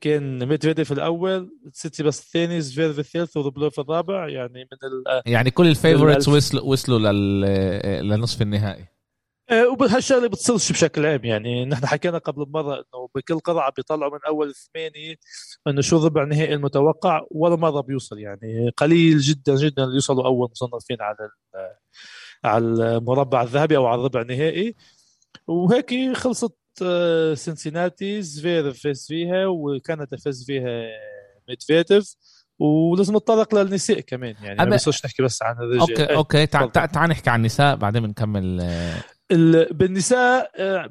كان 0.00 0.48
ميدفيديف 0.48 0.92
الأول 0.92 1.58
تسيتسيباس 1.72 2.20
الثاني 2.20 2.60
زفيرف 2.60 2.98
الثالث 2.98 3.36
وروبليف 3.36 3.80
الرابع 3.80 4.28
يعني 4.28 4.68
من 4.72 4.78
ال 4.88 5.22
يعني 5.26 5.50
كل 5.50 5.66
ال 5.66 5.72
favorites 5.72 6.28
وصلوا 6.28 6.62
وصلوا 6.62 6.98
لل... 6.98 8.08
لنصف 8.08 8.42
النهائي. 8.42 8.92
آه، 9.50 9.68
وبهالشغله 9.68 10.28
بتصيرش 10.28 10.72
بشكل 10.72 11.06
عام 11.06 11.24
يعني 11.24 11.64
نحن 11.64 11.86
حكينا 11.86 12.18
قبل 12.18 12.46
مرة 12.48 12.74
إنه 12.74 13.08
بكل 13.14 13.38
قرعة 13.38 13.72
بيطلعوا 13.76 14.12
من 14.12 14.18
أول 14.26 14.54
ثمانيه 14.54 15.16
إنه 15.66 15.80
شو 15.80 16.04
ربع 16.04 16.24
نهائي 16.24 16.54
المتوقع 16.54 17.26
ولا 17.30 17.56
مرة 17.56 17.80
بيوصل 17.80 18.18
يعني 18.18 18.70
قليل 18.76 19.18
جدا 19.18 19.56
جدا 19.56 19.84
اللي 19.84 19.94
يوصلوا 19.94 20.26
أول 20.26 20.48
مصنفين 20.50 20.96
على 21.00 21.16
على 22.44 22.64
المربع 22.64 23.42
الذهبي 23.42 23.76
أو 23.76 23.86
على 23.86 23.98
الربع 24.00 24.20
النهائي. 24.20 24.74
وهيك 25.46 26.16
خلصت 26.16 26.61
سنسيناتي 27.34 28.22
زفيرف 28.22 28.72
فاز 28.72 29.06
فيها 29.08 29.46
وكندا 29.46 30.16
فاز 30.16 30.44
فيها 30.46 30.82
ميدفيديف. 31.48 32.14
ولازم 32.58 33.16
نتطرق 33.16 33.54
للنساء 33.54 34.00
كمان. 34.00 34.34
يعني 34.42 34.70
ما 34.70 34.76
بصيرش 34.76 35.04
نحكي 35.04 35.22
بس 35.22 35.42
عن 35.42 35.56
الرجال. 35.56 35.80
أوكي 35.80 36.14
أوكي 36.14 36.46
تعال 36.46 36.72
تعال 36.72 37.10
نحكي 37.10 37.30
عن 37.30 37.40
النساء 37.40 37.76
بعدين 37.76 38.02
بنكمل 38.02 38.60
آه. 38.60 39.02
بالنساء 39.70 40.50
آه، 40.56 40.90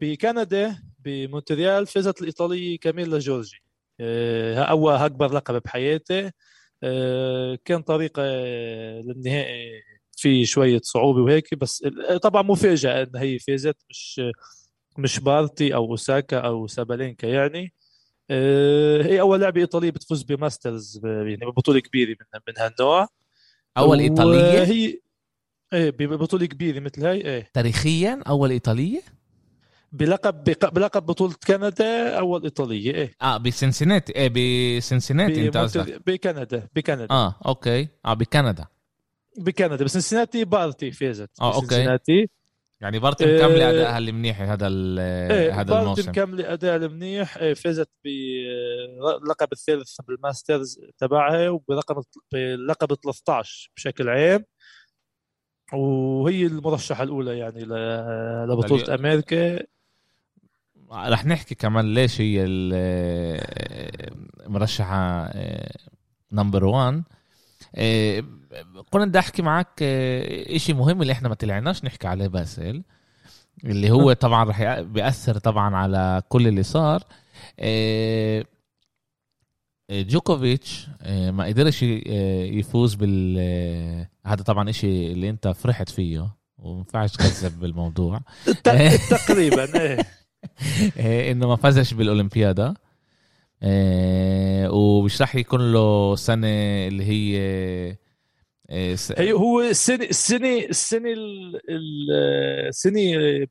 بكندا 0.00 0.82
بمونتريال 1.04 1.86
فازت 1.86 2.20
الإيطالية 2.20 2.78
كاميلا 2.78 3.18
جورجي. 3.18 3.62
اول 4.00 4.92
أكبر 4.92 5.34
لقب 5.34 5.62
بحياتي 5.62 6.30
كان 7.64 7.82
طريقة 7.86 8.22
للنهائي 9.02 9.82
في 10.16 10.46
شوية 10.46 10.80
صعوبة 10.82 11.20
وهيك 11.20 11.54
بس 11.54 11.84
طبعا 12.22 12.42
مفاجأة 12.42 13.02
إن 13.02 13.16
هي 13.16 13.38
فازت 13.38 13.76
مش 13.90 14.20
مش 14.98 15.18
بارتي 15.20 15.74
أو 15.74 15.84
أوساكا 15.84 16.38
أو 16.38 16.66
سابالينكا 16.66 17.26
يعني 17.26 17.72
آه، 18.30 19.02
هي 19.02 19.20
أول 19.20 19.40
لعبة 19.40 19.60
إيطالية 19.60 19.90
بتفوز 19.90 20.22
ب 20.22 20.32
Masters 20.32 21.00
يعني 21.04 21.36
ببطولة 21.46 21.80
كبيرة 21.80 22.08
من 22.10 22.40
من 22.48 22.54
هالنوع. 22.58 23.06
أول 23.78 24.00
إيطالية؟ 24.00 24.62
هي 24.64 25.00
إيه 25.72 25.90
ببطولة 25.90 26.46
كبيرة 26.46 26.80
مثل 26.80 27.06
هاي 27.06 27.20
إيه. 27.24 27.50
تاريخيا 27.54 28.22
أول 28.28 28.50
إيطالية؟ 28.50 29.00
بلقب 29.92 30.44
بق- 30.44 30.68
بلقب 30.72 31.06
بطولة 31.06 31.34
كندا 31.46 32.18
أول 32.18 32.42
إيطالية 32.44 32.94
إيه. 32.94 33.12
آه 33.22 33.36
بسنسناتي 33.36 34.12
إيه 34.16 34.78
بسنسناتي 34.78 35.46
أنت 35.46 35.56
قصدك. 35.56 36.02
بكندا 36.06 36.68
بكندا. 36.76 37.06
آه 37.10 37.34
okay. 37.46 37.88
آه 38.06 38.14
بكندا. 38.14 38.66
بكندا 39.38 39.84
بس 39.84 39.92
سنسناتي 39.92 40.44
بارتي 40.44 40.90
فازت. 40.90 41.30
آه، 41.40 41.54
okay. 41.54 41.66
سنسناتي 41.66 42.30
يعني 42.80 42.98
بارتي 42.98 43.24
إيه. 43.24 43.36
مكمله 43.36 43.70
ادائها 43.70 43.98
المنيح 43.98 44.40
هذا 44.40 44.66
إيه 44.68 45.60
هذا 45.60 45.62
بارتي 45.62 45.82
الموسم. 45.82 46.10
مكمله 46.10 46.52
أداء 46.52 46.76
المنيح 46.76 47.36
إيه 47.36 47.54
فازت 47.54 47.88
باللقب 48.04 49.52
الثالث 49.52 50.00
بال 50.00 50.18
Masters 50.18 50.80
تبعها 50.98 51.48
وبرقم 51.50 52.02
بلقب 52.32 52.94
13 52.94 53.70
بشكل 53.76 54.08
عام. 54.08 54.44
وهي 55.72 56.46
المرشحة 56.46 57.02
الأولى 57.02 57.38
يعني 57.38 57.64
لبطولة 57.64 58.82
ال 58.84 58.87
U- 58.87 58.94
أمريكا. 58.94 59.58
رح 60.92 61.26
نحكي 61.26 61.54
كمان 61.54 61.94
ليش 61.94 62.20
هي 62.20 62.44
ال- 62.44 64.12
مرشحة 64.46 65.30
number 66.32 66.64
1 66.64 67.02
كنا 68.90 69.04
بدي 69.04 69.18
أحكي 69.18 69.42
معك 69.42 69.68
آه، 69.82 70.56
إشي 70.56 70.72
مهم 70.72 71.02
اللي 71.02 71.12
إحنا 71.12 71.28
ما 71.28 71.34
طلعناش 71.34 71.84
نحكي 71.84 72.08
عليه 72.08 72.26
باسل 72.26 72.82
اللي 73.64 73.90
هو 73.90 74.12
طبعا 74.12 74.44
رح 74.44 74.80
بيأثر 74.80 75.38
طبعا 75.38 75.76
على 75.76 76.22
كل 76.28 76.46
اللي 76.46 76.62
صار. 76.62 77.02
آه، 77.60 78.44
جوكوفيتش 79.90 80.86
آه، 81.02 81.30
ما 81.30 81.44
قدرش 81.44 81.84
آه، 81.84 82.44
يفوز 82.44 82.94
بال 82.94 83.36
آه، 83.38 84.08
هذا 84.26 84.42
طبعا 84.42 84.70
إشي 84.70 85.12
اللي 85.12 85.30
أنت 85.30 85.48
فرحت 85.48 85.88
فيه 85.88 86.28
وما 86.58 86.78
ينفعش 86.78 87.12
تكذب 87.12 87.58
بالموضوع. 87.60 88.20
تقريبا 89.10 89.80
إيه. 89.80 90.06
إنه 91.32 91.48
ما 91.48 91.56
فازش 91.56 91.94
بالأولمبيادا. 91.94 92.66
إيه، 92.68 92.74
ومش 94.72 95.20
راح 95.20 95.36
يكون 95.36 95.72
له 95.72 96.16
سنة 96.16 96.48
اللي 96.88 97.04
هي 97.04 97.36
إيه، 98.70 98.94
س- 98.94 99.12
هي 99.18 99.32
هو 99.32 99.60
السنة 99.60 100.04
السنة 100.04 100.58
السنة 100.58 101.12
ال- 101.12 101.56
ال- 101.70 102.10
السنة 102.68 103.00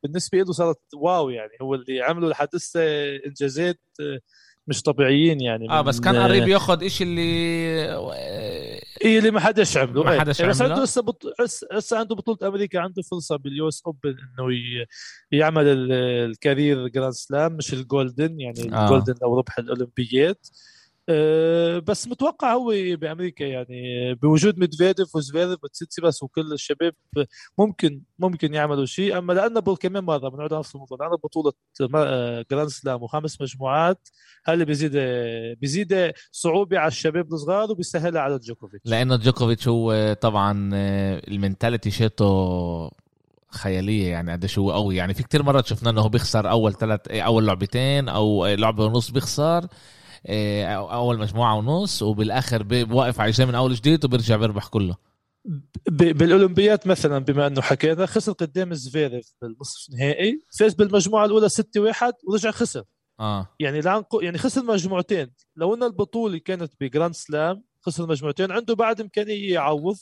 بالنسبة 0.04 0.38
له 0.38 0.52
صارت 0.52 0.80
واو 0.96 1.30
يعني. 1.30 1.52
هو 1.62 1.76
اللي 1.76 2.02
عمله 2.02 2.30
لحد 2.30 2.48
هسه 2.56 2.80
إنجازات 3.26 3.80
مش 4.68 4.82
طبيعيين 4.82 5.42
يعني 5.42 5.70
آه 5.70 5.82
بس 5.82 6.00
كان 6.00 6.16
قريب 6.16 6.48
ياخذ 6.48 6.84
إشي 6.84 7.04
اللي 7.04 7.22
إيه 9.02 9.20
اللي 9.20 9.32
ما 9.32 9.40
حدش 9.40 9.78
عمله 9.78 10.04
ما 10.04 10.12
إيه. 10.12 10.20
حدش 10.20 10.42
بس 10.42 10.62
عمله. 10.62 10.74
عنده 10.74 10.84
هسه 10.84 11.02
بط... 11.02 11.24
هسه- 11.74 11.98
عنده 11.98 12.16
بطولة 12.16 12.38
أمريكا 12.48 12.80
عنده 12.80 13.02
فرصة 13.02 13.36
بال 13.36 13.60
US 13.60 13.84
Open 13.88 14.10
إنه 14.40 14.54
ي... 14.54 14.86
يعمل 15.32 15.68
ال- 15.68 15.92
ال 16.32 16.40
career 16.40 16.88
Grand 16.88 17.14
Slam 17.14 17.52
مش 17.54 17.74
ال 17.74 17.83
golden 17.83 18.40
يعني 18.40 18.74
آه. 18.76 18.84
ال 18.86 18.90
golden 18.90 19.16
أو 19.24 19.38
ربح 19.40 19.58
الأولمبيات 19.60 20.48
بس 21.80 22.08
متوقع 22.08 22.54
هو 22.54 22.74
بأمريكا 22.76 23.44
يعني. 23.44 24.14
بوجود 24.14 24.58
ميدفيديف 24.60 25.16
وزفيرف 25.16 25.64
وتسيتسيباس 25.64 26.24
وكل 26.24 26.54
الشباب 26.54 26.94
ممكن 27.58 28.02
ممكن 28.20 28.54
يعملوا 28.54 28.86
شيء. 28.86 29.18
أما 29.18 29.34
لأنه 29.34 29.60
بول 29.60 29.78
كمان 29.78 30.04
مرة 30.04 30.30
بنعود 30.30 30.54
نفس 30.54 30.76
الموضوع. 30.76 30.98
لأنه 31.02 31.18
بطولة 31.18 31.52
ما- 31.80 32.42
Grand 32.52 32.70
Slam 32.70 33.04
وخمس 33.04 33.42
مجموعات 33.42 34.10
هل 34.46 34.66
بيزيد 34.66 34.92
بيزيد 35.62 36.12
صعوبة 36.32 36.80
على 36.80 36.88
الشباب 36.88 37.34
الصغار 37.34 37.72
وبيسهلها 37.72 38.22
على 38.22 38.40
جوكوفيتش. 38.40 38.82
لأنه 38.90 39.16
جوكوفيتش 39.16 39.68
هو 39.68 40.14
طبعا 40.22 40.70
آه، 40.74 41.22
ال 41.28 41.34
mentality 41.34 41.92
شيته 41.92 42.92
خيالية 43.50 44.10
يعني 44.12 44.32
قديش 44.32 44.60
هو 44.60 44.72
قوي. 44.72 44.96
يعني 44.96 45.14
في 45.14 45.24
كتير 45.24 45.44
مرات 45.44 45.66
شفنا 45.66 45.90
إنه 45.90 46.02
هو 46.02 46.10
بيخسر 46.10 46.50
أول 46.50 46.74
ثلاث 46.74 47.00
أول 47.08 47.46
لعبتين 47.48 48.10
أو 48.10 48.46
لعبة 48.46 48.86
ونص 48.86 49.12
بيخسر. 49.12 49.58
آه، 49.64 49.70
أول 50.76 51.20
مجموعة 51.20 51.56
ونص 51.56 52.02
وبالآخر 52.02 52.64
بوقف 52.64 53.20
على 53.20 53.34
من 53.40 53.56
أول 53.56 53.74
جديد 53.74 54.06
وبيرجع 54.06 54.36
بيربح 54.36 54.68
كله. 54.68 54.96
بالأولمبيات 55.90 56.88
مثلا 56.88 57.20
بما 57.20 57.48
إنه 57.48 57.62
حكينا 57.62 58.06
خسر 58.06 58.32
قدام 58.32 58.74
زفيرف 58.74 59.34
بالنصف 59.42 59.94
نهائي 59.94 60.42
فاز 60.60 60.74
بالمجموعة 60.74 61.26
الأولى 61.26 61.50
6 61.50 61.82
1 61.82 62.14
ورجع 62.28 62.52
خسر. 62.52 62.84
آه. 63.20 63.48
يعني 63.60 63.82
يعني 64.22 64.38
خسر 64.38 64.64
مجموعتين. 64.64 65.32
لو 65.56 65.74
إن 65.74 65.84
البطولة 65.84 66.38
كانت 66.38 66.74
ب 66.80 66.85
Grand 66.85 67.14
Slam 67.14 67.64
خسر 67.82 68.08
مجموعتين. 68.08 68.52
عنده 68.52 68.76
بعد 68.76 69.02
إمكانية 69.02 69.54
يعوض 69.54 69.98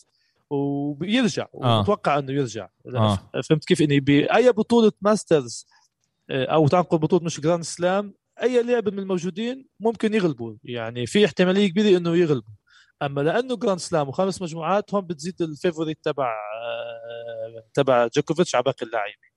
وبيرجع. 0.50 1.44
آه. 1.44 1.78
ومتوقع 1.78 2.20
إنه 2.20 2.32
يرجع. 2.32 2.70
آه. 2.96 3.20
فهمت 3.50 3.66
كيف؟ 3.66 3.82
اني 3.82 4.00
بأي 4.00 4.52
بطولة 4.52 4.92
Masters 5.02 5.68
آه، 6.30 6.46
أو 6.46 6.68
تعال 6.68 6.84
نقول 6.84 7.00
بطولة 7.00 7.24
مش 7.24 7.40
Grand 7.40 7.64
Slam 7.64 8.14
أي 8.44 8.64
لاعب 8.64 8.90
من 8.90 9.00
الموجودين 9.00 9.68
ممكن 9.80 10.14
يغلبوا. 10.14 10.56
يعني 10.64 11.06
في 11.06 11.26
احتمالية 11.26 11.68
كبيرة 11.68 11.98
إنه 11.98 12.16
يغلبوا. 12.16 12.54
أما 13.02 13.22
لأنه 13.22 13.58
Grand 13.58 13.80
Slam 13.80 14.10
وخمس 14.10 14.42
مجموعات 14.42 14.94
هون 14.94 15.06
بتزيد 15.06 15.42
ال 15.42 15.48
favorite 15.48 16.00
تبع 16.04 16.26
آه، 16.26 17.64
تبع 17.74 18.08
جوكوفيتش 18.16 18.56
على 18.56 18.64
باقي 18.64 18.86
اللعيبه 18.86 19.34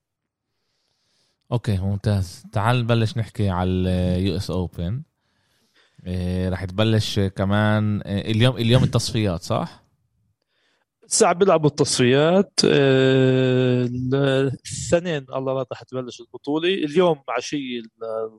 okay 1.52 1.78
ممتاز. 1.78 2.42
تعال 2.52 2.80
نبلش 2.80 3.18
نحكي 3.18 3.48
على 3.48 3.70
ال 3.70 4.37
US 4.37 4.50
Open 4.50 5.02
رح 6.48 6.64
تبلش 6.64 7.20
كمان 7.20 8.02
آه، 8.04 8.20
اليوم 8.20 8.56
اليوم 8.56 8.84
التصفيات 8.84 9.42
صح؟ 9.42 9.86
الساعة 11.06 11.32
بيلعبوا 11.32 11.68
التصفيات 11.70 12.60
آه، 12.64 13.82
الاثنين 13.84 15.26
الله 15.34 15.66
راح 15.70 15.82
تبلش 15.82 16.20
البطولة 16.20 16.68
اليوم 16.68 17.22
عشية 17.28 17.82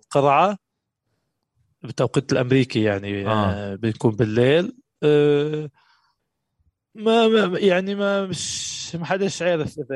القرعة 0.03 0.57
بالتوقيت 1.83 2.31
الأمريكي 2.31 2.81
يعني 2.83 3.27
آه. 3.27 3.31
آه. 3.51 3.75
بيكون 3.75 4.15
بالليل 4.15 4.77
آه، 5.03 5.69
ما 6.95 7.27
ما- 7.27 7.59
يعني 7.59 7.95
ما 7.95 8.25
مش 8.25 8.95
ما 8.95 9.05
حداش 9.05 9.41
عارف 9.41 9.75
إذا 9.79 9.95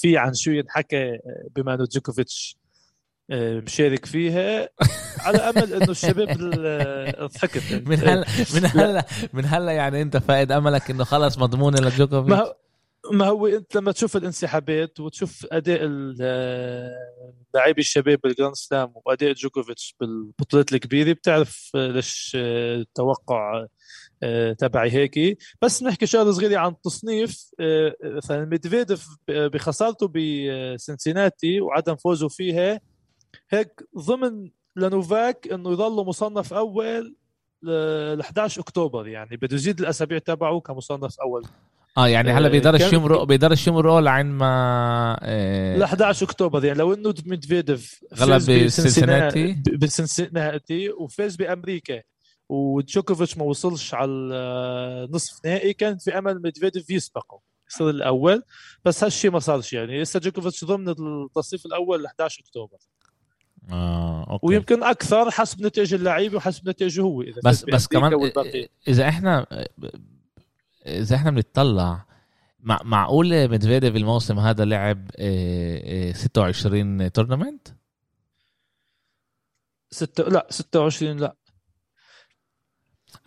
في 0.00 0.16
عن 0.18 0.34
شو 0.34 0.50
ينحكى 0.50 1.18
بما 1.56 1.74
إنه 1.74 1.84
جوكوفيتش 1.92 2.56
مشارك 3.32 4.06
فيها 4.06 4.68
على 5.20 5.38
أمل 5.38 5.72
إنه 5.72 5.90
الشباب 5.90 6.28
ال- 6.40 7.28
ضحكت. 7.28 7.62
من 7.88 7.98
هلا 7.98 8.26
من 8.54 8.64
هلا 8.66 9.04
من 9.32 9.44
هلا 9.44 9.72
يعني 9.72 10.02
أنت 10.02 10.16
فاقد 10.16 10.52
أملك 10.52 10.90
إنه 10.90 11.04
خلص 11.04 11.38
مضمون 11.38 11.72
ما 11.82 11.88
لجوكوفيتش 11.88 12.32
هو- 12.40 12.56
ما 13.12 13.26
هو 13.26 13.46
أنت 13.46 13.76
لما 13.76 13.92
تشوف 13.92 14.16
الانسحابات 14.16 15.00
وتشوف 15.00 15.46
أداء 15.52 15.78
ال- 15.82 16.16
لاعبي 17.54 17.80
الشباب 17.80 18.18
بال 18.24 18.33
Grand 18.33 18.54
Slam 18.54 18.92
وأداء 19.06 19.32
جوكوفيتش 19.32 19.94
بالبطولات 20.00 20.72
الكبيرة 20.72 21.12
بتعرف 21.12 21.70
ليش 21.74 22.32
التوقع 22.36 23.66
آه، 24.22 24.52
تبعي 24.52 24.90
هيك. 24.90 25.38
بس 25.62 25.82
نحكي 25.82 26.06
شغلة 26.06 26.32
صغيرة 26.32 26.58
عن 26.58 26.70
التصنيف. 26.72 27.50
آه، 27.60 27.94
مثلا 28.04 28.44
ميدفيديف 28.44 29.06
بخسارته 29.28 30.08
بسنسيناتي 30.14 31.60
وعدم 31.60 31.96
فوزه 31.96 32.28
فيها 32.28 32.80
هيك 33.50 33.80
ضمن 33.98 34.50
لنوفاك 34.76 35.48
إنه 35.52 35.72
يضل 35.72 36.06
مصنف 36.06 36.52
أول 36.52 37.16
ل 37.62 38.20
11 38.20 38.60
أكتوبر 38.60 39.08
يعني 39.08 39.36
بده 39.36 39.54
يزيد 39.56 39.80
الأسابيع 39.80 40.18
تبعه 40.18 40.60
كمصنف 40.60 41.20
أول. 41.20 41.46
آه 41.98 42.08
يعني 42.08 42.30
هلا 42.30 42.48
بيقدرش 42.48 42.80
كان- 42.80 42.94
يمرق 42.94 43.22
بيقدرش 43.22 43.66
يمرق 43.66 43.98
لعين 43.98 44.26
ما 44.26 45.18
آه، 45.22 45.76
ل 45.76 45.82
11 45.82 46.24
أكتوبر 46.26 46.64
يعني 46.64 46.78
لو 46.78 46.94
إنه 46.94 47.14
ميدفيديف 47.26 48.00
غلب 48.14 48.50
بسنسناتي. 48.64 49.62
بسنسناتي 49.76 50.90
وفاز 50.90 51.36
بأمريكا 51.36 52.02
وجوكوفيتش 52.48 53.38
ما 53.38 53.44
وصلش 53.44 53.94
على 53.94 54.10
النصف 54.10 55.44
نهائي 55.44 55.72
كان 55.72 55.98
في 55.98 56.18
أمل 56.18 56.42
ميدفيديف 56.42 56.90
يسبقه 56.90 57.40
يصير 57.70 57.90
الأول. 57.90 58.42
بس 58.84 59.04
هالشيء 59.04 59.30
ما 59.30 59.38
صارش 59.38 59.72
يعني 59.72 60.02
لسه 60.02 60.20
جوكوفيتش 60.20 60.64
ضمن 60.64 60.88
التصنيف 60.88 61.66
الأول 61.66 62.02
ل 62.02 62.06
11 62.06 62.40
أكتوبر. 62.46 62.78
آه 63.70 64.30
أوكي. 64.30 64.46
ويمكن 64.46 64.82
أكثر 64.82 65.30
حسب 65.30 65.66
نتائج 65.66 65.94
اللعيبه 65.94 66.36
وحسب 66.36 66.68
نتائجه 66.68 67.00
هو 67.00 67.22
إذا 67.22 67.40
بس 67.44 67.64
بس 67.64 67.86
كمان. 67.86 68.30
إذا 68.88 69.08
إحنا 69.08 69.46
إذا 70.86 71.16
إحنا 71.16 71.30
بنطلع 71.30 72.04
مع 72.60 72.80
معقول 72.84 73.48
ميدفيديف 73.48 73.96
الموسم 73.96 74.38
هذا 74.38 74.64
لعب 74.64 75.10
آه، 75.18 76.10
آه، 76.10 76.12
26 76.12 77.12
tournament 77.12 77.68
ستة 79.90 80.24
لا 80.24 80.46
26 80.50 81.16
لا. 81.16 81.36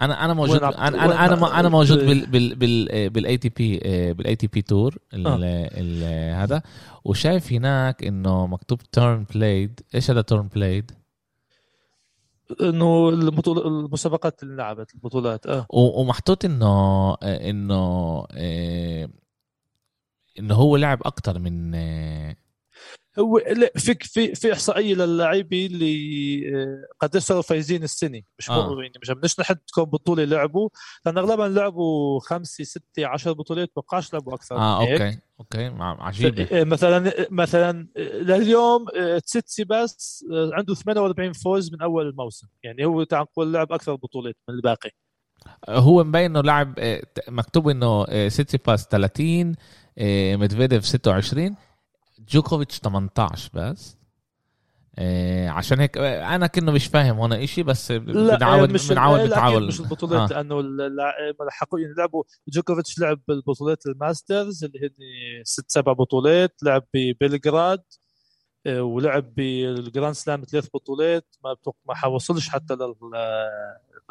أنا 0.02 0.26
أنا 0.26 0.34
موجود 0.34 0.64
أنا 0.64 0.88
أنا 0.88 1.26
أنا, 1.26 1.60
أنا 1.60 1.70
موجود 1.70 1.98
بال 1.98 2.26
بال 2.26 2.56
بال 2.56 3.10
بال 3.10 3.38
ATP 3.38 3.80
بال 4.14 4.36
ATP 4.36 4.62
Tour. 4.62 4.98
هذا. 6.34 6.62
وشايف 7.06 7.54
هناك 7.54 8.04
إنه 8.04 8.48
مكتوب 8.48 8.82
tourn 8.82 9.26
played 9.34 9.80
إيش 9.96 10.12
هذا 10.12 10.22
tourn 10.22 10.48
played 10.48 10.92
إنه 12.62 13.10
المطول... 13.10 13.68
المسابقات 13.68 14.44
اللي 14.44 14.56
لعبت 14.56 14.94
البطولات 14.94 15.46
آه. 15.48 15.66
ومحطوط 15.70 16.46
إنه 16.46 17.14
إنه 17.24 18.26
إيه، 18.34 19.10
إنه 20.40 20.56
هو 20.56 20.78
لعب 20.78 21.02
أكثر 21.06 21.40
من 21.40 21.72
هو 23.20 23.38
لا 23.38 23.72
في 23.78 23.96
في 24.02 24.36
في 24.36 24.54
إحصائية 24.54 24.96
للاعبين 24.96 25.72
اللي 25.72 26.42
آه، 26.56 26.86
قد 27.00 27.18
صاروا 27.18 27.42
فايزين 27.42 27.84
السنة. 27.84 28.22
مش 28.40 28.50
آه. 28.50 28.82
يعني 28.82 28.94
مش 29.02 29.12
بدناش 29.12 29.40
نحد 29.40 29.58
كم 29.76 29.84
بطولة 29.84 30.24
لعبوا. 30.24 30.70
لأن 31.06 31.18
اغلبا 31.18 31.44
لعبوا 31.44 32.20
خمسة 32.20 32.64
ستة 32.64 33.06
عشر 33.08 33.34
بطولات 33.34 33.72
ما 33.78 33.84
بقاش 33.88 34.14
لعبوا 34.14 34.34
أكثر. 34.34 34.56
آه 34.56 34.82
أوكي 34.82 35.20
أوكي 35.40 35.72
عجيبة. 35.80 36.44
آه، 36.52 36.64
مثلا 36.64 37.14
مثلا 37.32 37.88
آه، 37.98 38.02
لليوم 38.02 38.86
تسيتسيباس 39.26 40.26
عنده 40.32 40.76
48 40.76 41.34
فوز 41.34 41.74
من 41.74 41.82
أول 41.82 42.08
الموسم. 42.08 42.48
يعني 42.64 42.86
هو 42.86 43.04
تعال 43.04 43.22
نقول 43.22 43.54
لعب 43.54 43.72
أكثر 43.72 43.96
بطولات 43.96 44.36
من 44.50 44.56
الباقي. 44.56 44.92
هو 45.70 46.04
مبين 46.04 46.26
إنه 46.26 46.42
لعب 46.42 47.00
مكتوب 47.28 47.70
إنه 47.70 48.06
تسيتسيباس 48.30 48.88
30 48.88 49.56
ميدفيديف 50.38 50.86
26 50.86 51.56
جوكوفيتش 52.30 52.80
18 52.80 53.50
بس. 53.54 53.98
إيه 54.98 55.50
عشان 55.50 55.80
هيك 55.80 55.98
أنا 55.98 56.48
كنه 56.48 56.72
مش 56.72 56.88
فاهم 56.88 57.18
هون 57.20 57.34
إشي 57.34 57.64
بس 57.64 57.92
بنعود 57.92 58.72
مش 58.72 58.90
بنعود 58.90 59.20
بتعود 59.30 59.64
مش 59.64 59.80
البطولات 59.80 60.32
آه. 60.32 60.42
لأنه 60.42 60.62
لحقوا 61.48 61.80
يعني 61.80 61.94
لعبوا 61.98 62.24
جوكوفيتش 62.48 63.00
لعب 63.00 63.22
بالبطولات 63.28 63.86
ال 63.86 63.95
Masters 63.96 64.64
اللي 64.64 64.80
هن 64.80 64.92
ست 65.44 65.72
سبع 65.72 65.94
بطولات 65.94 66.56
لعب 66.64 66.84
ببلغراد 66.94 67.84
إيه، 68.66 68.82
ولعب 68.82 69.36
بالجراند 69.36 70.16
سلام 70.16 70.44
ثلاث 70.44 70.68
بطولات 70.74 71.36
ما 71.44 71.56
ما 71.86 71.96
حوصلش 71.96 72.50
حتى 72.50 72.74
لل 72.74 72.96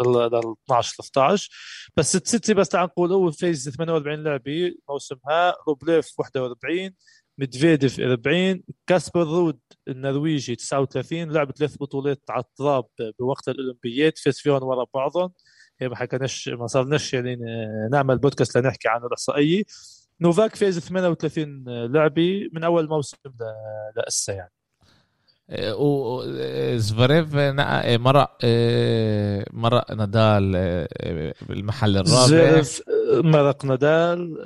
لل 0.00 0.54
12 0.64 0.96
13 0.96 1.50
بس 1.96 2.16
تسيتسيباس 2.16 2.68
تعال 2.68 2.86
نقول 2.86 3.12
هو 3.12 3.30
فاز 3.30 3.68
48 3.68 4.24
لعبه 4.24 4.74
موسمها 4.88 5.56
روبليف 5.68 6.12
41 6.18 6.90
ميدفيديف 7.38 8.00
40 8.00 8.62
كاسبر 8.86 9.26
رود 9.26 9.60
النرويجي 9.88 10.56
39 10.56 11.32
لعب 11.32 11.52
ثلاث 11.52 11.76
بطولات 11.76 12.22
على 12.30 12.42
التراب 12.42 12.84
بوقت 13.18 13.48
الأولمبيات 13.48 14.18
فاز 14.18 14.38
فيهم 14.38 14.62
ورا 14.62 14.86
بعضهم. 14.94 15.32
ما 15.80 15.96
حكيناش 15.96 16.48
ما 16.48 16.66
صارناش 16.66 17.14
يعني 17.14 17.36
نعمل 17.92 18.18
بودكاست 18.18 18.58
لنحكي 18.58 18.88
عن 18.88 19.04
الإحصائية. 19.04 19.62
نوفاك 20.20 20.56
فاز 20.56 20.78
38 20.78 21.64
لعبة 21.66 22.48
من 22.52 22.64
أول 22.64 22.88
موسم 22.88 23.16
لسه 24.08 24.32
يعني. 24.32 24.52
وزفريف 25.50 27.34
مرق 27.34 28.36
مرق 29.52 29.92
نادال 29.92 30.52
بالمحل 31.48 31.96
الرابع. 31.96 32.62
مرق 33.10 33.64
نادال 33.64 34.36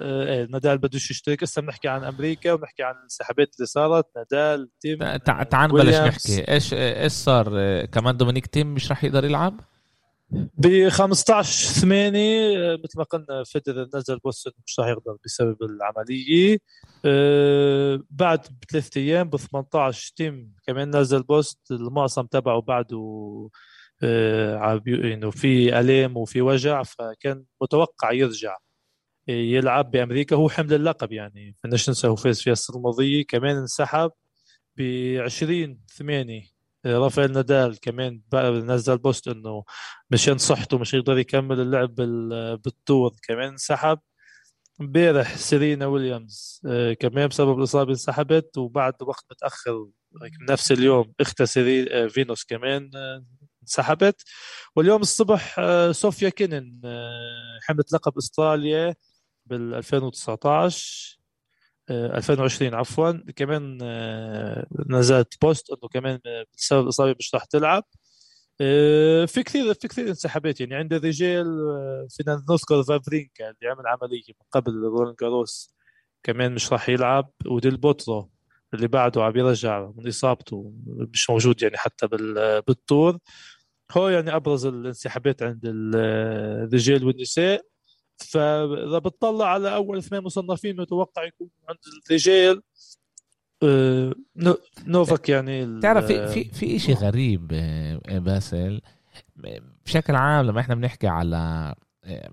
نادال 0.50 0.78
بدوش 0.78 1.10
يشترك. 1.10 1.42
هسه 1.42 1.62
بنحكي 1.62 1.88
عن 1.88 2.04
أمريكا 2.04 2.52
وبنحكي 2.52 2.82
عن 2.82 2.94
الانسحابات 2.94 3.54
اللي 3.56 3.66
صارت. 3.66 4.06
نادال 4.16 4.68
تيم 4.80 4.98
تعال 5.16 5.68
نبلش 5.68 5.96
نحكي. 5.96 6.52
إيش 6.52 6.74
إيش 6.74 7.12
صار؟ 7.12 7.84
كمان 7.84 8.16
دومينيك 8.16 8.46
تيم 8.46 8.74
مش 8.74 8.90
راح 8.90 9.04
يقدر 9.04 9.24
يلعب؟ 9.24 9.60
ب 10.30 10.88
15 10.88 11.80
8 11.80 12.76
مثل 12.84 12.98
ما 12.98 13.04
قلنا 13.04 13.44
فيدرر 13.44 13.88
نزل 13.94 14.18
post 14.18 14.48
مش 14.66 14.78
راح 14.80 14.88
يقدر 14.88 15.16
بسبب 15.24 15.56
العملية. 15.62 16.58
أه 17.04 18.00
بعد 18.10 18.46
بثلاث 18.62 18.96
أيام 18.96 19.30
ب 19.30 19.36
18 19.36 20.12
تيم 20.16 20.54
كمان 20.66 20.96
نزل 20.96 21.22
post 21.22 21.58
المعصم 21.70 22.22
تبعه 22.26 22.60
بعده 22.60 22.98
أه 24.02 24.82
إنه 24.88 25.30
في 25.30 25.80
الام 25.80 26.16
وفي 26.16 26.42
وجع 26.42 26.82
فكان 26.82 27.44
متوقع 27.62 28.12
يرجع 28.12 28.56
يلعب 29.28 29.90
بأمريكا. 29.90 30.36
هو 30.36 30.48
حمل 30.48 30.74
اللقب 30.74 31.12
يعني 31.12 31.56
بدناش 31.64 31.88
ننسى 31.88 32.08
هو 32.08 32.16
فاز 32.16 32.42
فيها 32.42 32.52
السنة 32.52 32.76
الماضية 32.76 33.24
كمان 33.28 33.56
انسحب 33.56 34.10
ب 34.76 34.82
20 35.20 35.80
8 35.98 36.57
رافائيل 36.88 37.32
نادال 37.32 37.80
كمان 37.80 38.22
نزل 38.66 38.98
post 38.98 39.28
إنه 39.28 39.64
مشان 40.10 40.38
صحته 40.38 40.78
مش 40.78 40.94
يقدر 40.94 41.18
يكمل 41.18 41.60
اللعب 41.60 41.94
بال 42.64 42.80
Tour 42.80 43.12
كمان 43.22 43.48
انسحب 43.48 43.98
امبارح 44.80 45.36
سيرينا 45.36 45.86
ويليامز. 45.86 46.60
آه، 46.66 46.92
كمان 46.92 47.26
بسبب 47.28 47.58
الاصابه 47.58 47.90
انسحبت 47.90 48.58
وبعد 48.58 48.94
وقت 49.02 49.24
متأخر 49.30 49.88
نفس 50.50 50.72
اليوم 50.72 51.12
اختها 51.20 51.44
سيري 51.44 51.92
آه، 51.92 52.06
فينوس 52.06 52.44
كمان 52.44 52.90
آه، 52.96 53.24
انسحبت. 53.62 54.22
واليوم 54.76 55.00
الصبح 55.00 55.60
صوفيا 55.90 56.28
كينن 56.28 56.80
حملت 57.62 57.92
لقب 57.92 58.16
إستراليا 58.18 58.94
بال 59.46 59.74
2019 59.74 61.17
2020 61.90 62.74
عفوا. 62.74 63.12
كمان 63.36 63.78
آه، 63.82 64.66
نزلت 64.88 65.34
post 65.42 65.70
إنه 65.70 65.88
كمان 65.92 66.20
بسبب 66.56 66.82
الاصابه 66.82 67.14
مش 67.18 67.34
راح 67.34 67.44
تلعب. 67.44 67.84
آه، 68.60 69.24
في 69.24 69.42
كثير 69.42 69.74
في 69.74 69.88
كثير 69.88 70.08
انسحابات. 70.08 70.60
يعني 70.60 70.74
عند 70.74 70.92
الرجال 70.92 71.46
آه، 71.46 72.06
فينا 72.10 72.44
نذكر 72.50 72.82
فافرينكا 72.82 73.50
اللي 73.50 73.70
عمل 73.70 73.86
عملية 73.86 74.22
من 74.28 74.46
قبل 74.52 74.72
رولان 74.72 75.14
جاروس. 75.20 75.74
كمان 76.22 76.54
مش 76.54 76.72
راح 76.72 76.88
يلعب. 76.88 77.30
وديل 77.46 77.76
بوترو 77.76 78.30
اللي 78.74 78.88
بعده 78.88 79.24
عم 79.24 79.36
يرجع 79.36 79.90
من 79.96 80.08
إصابته 80.08 80.72
مش 80.86 81.30
موجود 81.30 81.62
يعني 81.62 81.76
حتى 81.76 82.06
بالطور. 82.66 83.18
هو 83.92 84.08
يعني 84.08 84.36
أبرز 84.36 84.66
الانسحابات 84.66 85.42
عند 85.42 85.60
الرجال 85.64 87.04
والنساء. 87.04 87.62
فإذا 88.18 88.98
بتطلع 88.98 89.46
على 89.46 89.74
أول 89.74 89.98
اثنين 89.98 90.22
مصنفين 90.22 90.76
متوقع 90.80 91.24
يكون 91.24 91.48
عند 91.68 91.78
الرجال 92.06 92.62
آه، 93.62 94.14
نوفك 94.86 95.28
يعني 95.28 95.80
تعرف 95.80 96.06
في 96.06 96.28
في 96.28 96.44
في 96.44 96.78
شيء 96.78 96.94
غريب 96.94 97.50
آه، 97.52 98.18
باسل. 98.18 98.80
بشكل 99.86 100.14
عام 100.14 100.46
لما 100.46 100.60
إحنا 100.60 100.74
بنحكي 100.74 101.06
على 101.06 101.74
آه، 102.04 102.30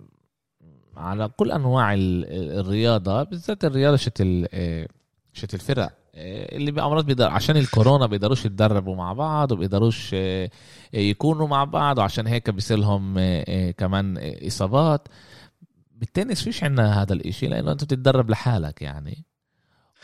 على 0.97 1.27
كل 1.27 1.51
أنواع 1.51 1.93
الرياضة 1.93 3.23
بالذات 3.23 3.65
الرياضة 3.65 3.97
شت 3.97 4.17
شت 5.33 5.53
الفرق 5.53 5.91
اللي 6.15 6.71
بأمراض 6.71 7.05
بيقدر 7.05 7.29
عشان 7.29 7.57
الكورونا 7.57 8.05
بيقدروش 8.05 8.45
يتدربوا 8.45 8.95
مع 8.95 9.13
بعض 9.13 9.51
وبيقدروش 9.51 10.15
يكونوا 10.93 11.47
مع 11.47 11.63
بعض 11.63 11.97
وعشان 11.97 12.27
هيك 12.27 12.49
بيصير 12.49 12.77
لهم 12.77 13.19
كمان 13.71 14.17
إصابات. 14.47 15.07
بالتنس 15.95 16.43
فيش 16.43 16.63
عندنا 16.63 17.01
هذا 17.01 17.13
الإشي 17.13 17.47
لأنه 17.47 17.71
أنت 17.71 17.83
بتتدرب 17.83 18.29
لحالك 18.29 18.81
يعني. 18.81 19.25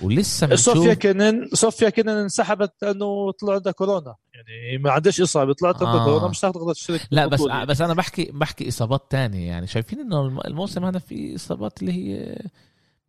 ولسه 0.01 0.47
بنشوف 0.47 0.73
صوفيا 0.73 0.93
كنن 0.93 1.49
صوفيا 1.53 1.89
كنن 1.89 2.09
انسحبت 2.09 2.73
لأنه 2.81 3.31
طلع 3.31 3.53
عندها 3.53 3.71
كورونا. 3.71 4.15
يعني 4.33 4.77
ما 4.77 4.91
عندهاش 4.91 5.21
إصابة 5.21 5.53
طلعت 5.53 5.83
عندها 5.83 6.01
آه. 6.01 6.05
كورونا 6.05 6.27
مش 6.27 6.39
تقدر 6.39 6.73
تشترك 6.73 7.07
لا 7.11 7.27
بس 7.27 7.41
يعني. 7.41 7.65
بس 7.65 7.81
أنا 7.81 7.93
بحكي 7.93 8.31
بحكي 8.33 8.67
إصابات 8.67 9.11
تانية 9.11 9.47
يعني. 9.47 9.67
شايفين 9.67 9.99
إنه 9.99 10.41
الموسم 10.45 10.85
هذا 10.85 10.99
فيه 10.99 11.35
إصابات 11.35 11.81
اللي 11.81 11.93
هي 11.93 12.37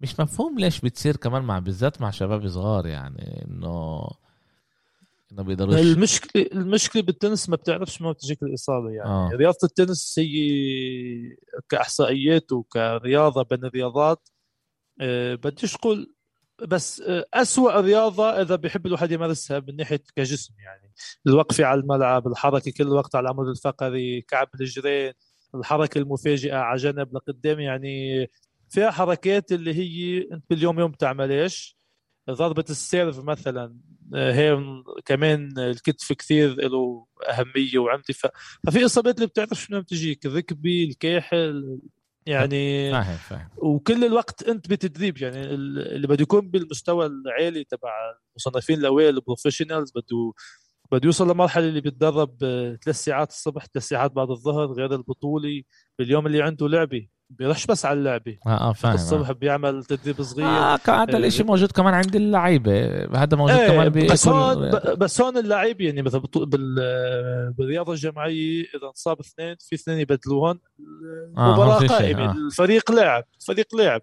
مش 0.00 0.20
مفهوم 0.20 0.58
ليش 0.58 0.80
بتصير 0.80 1.16
كمان 1.16 1.42
مع 1.42 1.58
بالذات 1.58 2.00
مع 2.00 2.10
شباب 2.10 2.48
صغار 2.48 2.86
يعني. 2.86 3.46
إنه 3.48 4.02
انه 5.32 5.42
بيقدروش 5.42 5.74
المشكلة 5.74 6.46
المشكلة 6.52 7.02
بالتنس 7.02 7.48
ما 7.48 7.56
بتعرفش 7.56 8.02
ما 8.02 8.12
بتجيك 8.12 8.42
الإصابة 8.42 8.90
يعني. 8.90 9.08
آه. 9.08 9.30
رياضة 9.32 9.58
التنس 9.64 10.18
هي 10.18 11.36
كأحصائيات 11.68 12.52
وكرياضة 12.52 13.42
بين 13.42 13.64
الرياضات 13.64 14.28
أه 15.00 15.34
بديش 15.34 15.74
أقول 15.76 16.14
بس 16.68 17.00
آه، 17.00 17.24
أسوأ 17.34 17.80
رياضة 17.80 18.30
إذا 18.30 18.56
بيحب 18.56 18.86
الواحد 18.86 19.12
يمارسها 19.12 19.60
من 19.68 19.76
ناحية 19.76 20.02
كجسم 20.16 20.54
يعني. 20.58 20.92
الوقفة 21.26 21.64
على 21.64 21.80
الملعب 21.80 22.26
الحركة 22.26 22.70
كل 22.70 22.84
الوقت 22.84 23.14
على 23.14 23.24
العمود 23.24 23.48
الفقري 23.48 24.20
كعب 24.20 24.48
الجرين 24.60 25.12
الحركة 25.54 25.98
المفاجئة 25.98 26.56
على 26.56 26.76
جنب 26.76 27.14
لقدام 27.14 27.60
يعني. 27.60 28.26
فيها 28.70 28.90
حركات 28.90 29.52
اللي 29.52 29.74
هي 29.74 30.22
أنت 30.32 30.44
باليوم 30.50 30.80
يوم 30.80 30.90
بتعملهاش 30.90 31.76
ضربة 32.30 32.64
ال 32.70 32.78
serve 32.78 33.18
مثلا 33.18 33.76
هي 34.14 34.64
كمان 35.04 35.58
الكتف 35.58 36.12
كثير 36.12 36.54
له 36.54 37.06
أهمية 37.28 37.78
وعمتي 37.78 38.12
ففي 38.12 38.84
إصابات 38.84 39.16
اللي 39.16 39.26
بتعرف 39.26 39.60
شنو 39.62 39.80
بتجيك 39.80 40.26
الركبة 40.26 40.84
الكاحل 40.84 41.78
يعني 42.26 42.92
فاهم 42.92 43.16
فاهم 43.16 43.48
وكل 43.56 44.04
الوقت 44.04 44.42
أنت 44.42 44.70
بتدريب 44.70 45.18
يعني 45.18 45.44
اللي 45.44 46.06
بده 46.06 46.22
يكون 46.22 46.50
بالمستوى 46.50 47.06
العالي 47.06 47.64
تبع 47.64 47.90
المصنفين 48.30 48.78
الأوائل 48.78 49.08
ال 49.14 49.20
professionals 49.20 49.92
بده 49.94 50.32
بده 50.92 51.00
يوصل 51.06 51.30
لمرحلة 51.30 51.68
اللي 51.68 51.80
بيتدرب 51.80 52.36
ثلاث 52.84 52.96
ساعات 52.96 53.30
الصبح 53.30 53.66
ثلاث 53.66 53.88
ساعات 53.88 54.12
بعد 54.12 54.30
الظهر 54.30 54.72
غير 54.72 54.94
البطولة 54.94 55.62
باليوم 55.98 56.26
اللي 56.26 56.42
عنده 56.42 56.68
لعبة. 56.68 57.08
بيروحش 57.38 57.66
بس 57.66 57.84
على 57.86 57.98
اللعبة. 57.98 58.38
آه 58.46 58.50
آه 58.70 58.72
فاهم 58.72 58.94
الصبح 58.94 59.28
آه. 59.28 59.32
بيعمل 59.32 59.84
تدريب 59.84 60.22
صغير. 60.22 60.46
آه 60.46 60.78
هذا 60.88 61.16
الإشي 61.16 61.42
موجود 61.42 61.72
كمان 61.72 61.94
عند 61.94 62.16
اللعيبة. 62.16 63.04
هذا 63.22 63.36
موجود 63.36 63.56
إيه 63.56 63.68
كمان 63.68 64.06
بس 64.06 64.28
هون 64.28 64.70
بكل 64.70 64.96
بس 64.96 65.20
هون 65.20 65.38
اللعيب 65.38 65.80
يعني 65.80 66.02
مثلا 66.02 66.20
بطو- 66.20 66.44
بال 66.44 66.74
بالرياضة 67.58 67.92
الجماعية 67.92 68.60
إذا 68.62 68.86
انصاب 68.88 69.20
اثنين 69.20 69.56
في 69.60 69.74
اثنين 69.74 70.06
آه، 71.38 71.54
هون 71.54 71.78
في 71.78 71.88
شيء، 71.88 71.96
قائمة 71.96 72.30
آه. 72.30 72.32
الفريق 72.46 72.92
لعب 72.92 73.24
الفريق 73.40 73.76
لعب. 73.76 74.02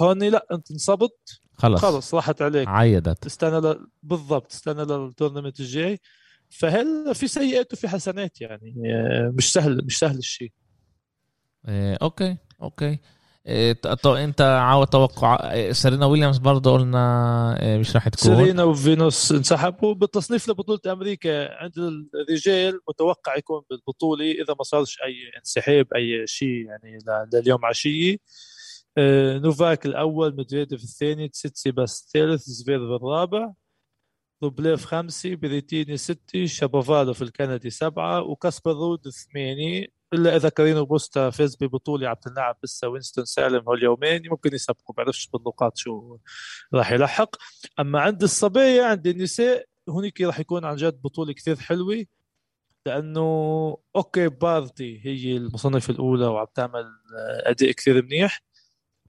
هون 0.00 0.22
لا 0.22 0.46
انت 0.52 0.70
انصبت 0.70 1.40
خلص. 1.54 1.80
خلص 1.80 2.14
راحت 2.14 2.42
عليك. 2.42 2.68
عيدت. 2.68 3.22
تستنى 3.22 3.60
ل... 3.60 3.86
بالضبط 4.02 4.46
تستنى 4.46 4.84
للتورنمنت 4.84 5.60
الجاي. 5.60 6.00
فهل 6.50 7.14
في 7.14 7.28
سيئات 7.28 7.72
وفي 7.72 7.88
حسنات 7.88 8.40
يعني 8.40 8.74
آه، 8.86 9.32
مش 9.34 9.52
سهل 9.52 9.84
مش 9.84 9.98
سهل 9.98 10.18
الشيء. 10.18 10.52
إيه 11.68 11.98
أوكي. 12.02 12.36
أوكي. 12.62 12.98
ط- 14.02 14.06
انت 14.06 14.40
عاود 14.40 14.86
توقع 14.86 15.52
إيه، 15.52 15.72
سيرينا 15.72 16.06
ويليامز 16.06 16.38
برضه 16.38 16.72
قلنا 16.78 17.62
إيه 17.62 17.78
مش 17.78 17.94
راح 17.94 18.08
تكون. 18.08 18.36
سيرينا 18.36 18.64
وفينوس 18.64 19.32
انسحبوا 19.32 19.94
بالتصنيف 19.94 20.48
لبطولة 20.48 20.80
أمريكا 20.86 21.54
عند 21.54 21.72
الرجال 22.14 22.80
متوقع 22.88 23.36
يكون 23.36 23.62
بالبطولة 23.70 24.30
إذا 24.30 24.54
ما 24.58 24.62
صارش 24.62 24.98
أي 25.04 25.14
انسحاب 25.38 25.86
أي 25.96 26.26
شيء 26.26 26.66
يعني 26.66 26.98
لليوم 27.32 27.64
عشية. 27.64 28.16
آه، 28.98 29.38
نوفاك 29.38 29.86
الأول 29.86 30.36
مدفيديف 30.36 30.82
الثاني 30.82 31.28
تسيتسيباس 31.28 32.02
الثالث 32.02 32.42
زفيرف 32.42 32.82
الرابع 33.02 33.52
روبليف 34.42 34.84
خمسة 34.84 35.34
بريتيني 35.34 35.96
ستة 35.96 36.46
شابوفالوف 36.46 37.22
الكندي 37.22 37.70
سبعة 37.70 38.22
وكاسبر 38.22 38.72
رود 38.72 39.08
ثمانية 39.08 39.95
إلا 40.12 40.36
إذا 40.36 40.48
كارينو 40.48 40.84
بوستا 40.84 41.30
فاز 41.30 41.56
ببطولة 41.56 42.08
عم 42.08 42.14
تلعب 42.14 42.56
لسه 42.64 42.88
وينستون 42.88 43.24
سالم 43.24 43.68
هاليومين 43.68 44.22
ممكن 44.30 44.54
يسبقوا 44.54 44.94
بعرفش 44.96 45.28
بالنقاط 45.28 45.76
شو 45.76 46.18
راح 46.74 46.92
يلحق. 46.92 47.36
أما 47.80 48.00
عند 48.00 48.22
الصبايا 48.22 48.84
عند 48.84 49.06
النساء 49.06 49.66
هونيك 49.88 50.20
راح 50.20 50.40
يكون 50.40 50.64
عن 50.64 50.76
جد 50.76 51.02
بطولة 51.02 51.32
كثير 51.32 51.56
حلوة 51.56 52.06
لأنه 52.86 53.20
أوكي 53.96 54.28
بارتي 54.28 55.00
هي 55.04 55.36
المصنفة 55.36 55.92
الأولى 55.92 56.26
وعم 56.26 56.46
تعمل 56.54 56.84
أداء 57.46 57.72
كثير 57.72 58.02
منيح 58.04 58.42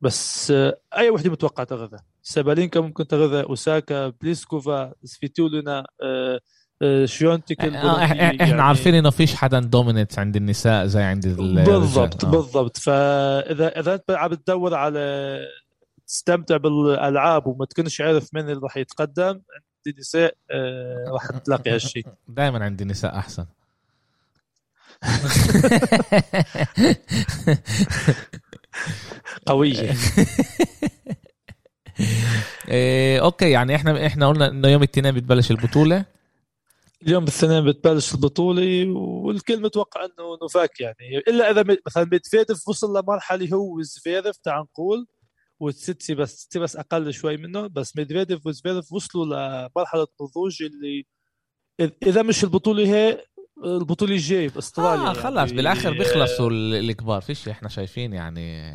بس 0.01 0.51
آه، 0.51 0.81
أي 0.97 1.10
وحدة 1.10 1.29
متوقع 1.29 1.63
تاخذها 1.63 1.97
سابالينكا 2.21 2.79
ممكن 2.79 3.07
تاخذها 3.07 3.43
أوساكا 3.43 4.10
بليسكوفا 4.10 4.93
سفيتولينا 5.03 5.88
آه، 6.01 6.39
آه، 6.81 7.05
شيونتيك 7.05 7.61
آه 7.61 8.03
إحنا 8.03 8.15
يعني- 8.23 8.61
عارفين 8.61 8.95
إنه 8.95 9.09
فيش 9.09 9.35
حدا 9.35 9.59
dominate 9.60 10.19
عند 10.19 10.35
النساء 10.35 10.85
زي 10.85 11.01
عند 11.03 11.25
ال- 11.25 11.63
بالضبط. 11.63 12.25
آه. 12.25 12.29
بالضبط. 12.31 12.77
فاذا 12.77 13.79
إذا 13.79 13.93
أنت 13.93 14.11
عم 14.11 14.33
تدور 14.33 14.75
على 14.75 15.39
تستمتع 16.07 16.57
بالألعاب 16.57 17.47
وما 17.47 17.65
تكونش 17.65 18.01
عارف 18.01 18.29
من 18.33 18.41
اللي 18.41 18.59
راح 18.63 18.77
يتقدم 18.77 19.23
عند 19.25 19.41
النساء 19.87 20.33
آه، 20.51 21.05
راح 21.07 21.25
تلاقي 21.27 21.71
هالشيء 21.71 22.05
دائما 22.27 22.63
عند 22.65 22.81
النساء 22.81 23.17
أحسن. 23.17 23.45
قوية. 29.45 29.93
إيه 32.69 33.19
okay 33.21 33.49
يعني 33.51 33.75
إحنا 33.75 34.05
إحنا 34.07 34.27
قلنا 34.27 34.47
إنه 34.47 34.67
يوم 34.67 34.83
الاثنين 34.83 35.11
بتبلش 35.11 35.51
البطولة. 35.51 36.05
اليوم 37.07 37.25
بالاثنين 37.25 37.65
بتبلش 37.65 38.13
البطولة 38.13 38.89
والكل 38.97 39.61
متوقع 39.61 40.05
إنه 40.05 40.37
نوفاك 40.41 40.79
يعني. 40.79 41.17
إلا 41.27 41.51
إذا 41.51 41.77
مثلا 41.87 42.09
ميدفيديف 42.11 42.67
وصل 42.67 42.97
لمرحلة 42.97 43.53
هو 43.53 43.81
زفيرف 43.81 44.37
تعال 44.37 44.61
نقول 44.61 45.07
وتسيتسيباس 45.60 46.36
تسيتسيباس 46.41 46.75
أقل 46.75 47.13
شوي 47.13 47.37
منه 47.37 47.67
بس 47.67 47.97
ميدفيديف 47.97 48.45
وزفيرف 48.45 48.93
وصلوا 48.93 49.25
لمرحلة 49.25 50.07
نضوج 50.21 50.63
اللي 50.63 51.05
إذا 52.03 52.21
مش 52.21 52.43
البطولة 52.43 52.87
هي 52.87 53.25
البطولة 53.65 54.13
الجاية 54.13 54.49
باستراليا 54.49 55.09
آه 55.09 55.13
خلص 55.13 55.37
يعني 55.37 55.53
بالآخر 55.53 55.93
بيخلصوا 55.93 56.49
ال- 56.49 56.73
الكبار. 56.89 57.21
فيش 57.21 57.47
إحنا 57.49 57.69
شايفين 57.69 58.13
يعني. 58.13 58.71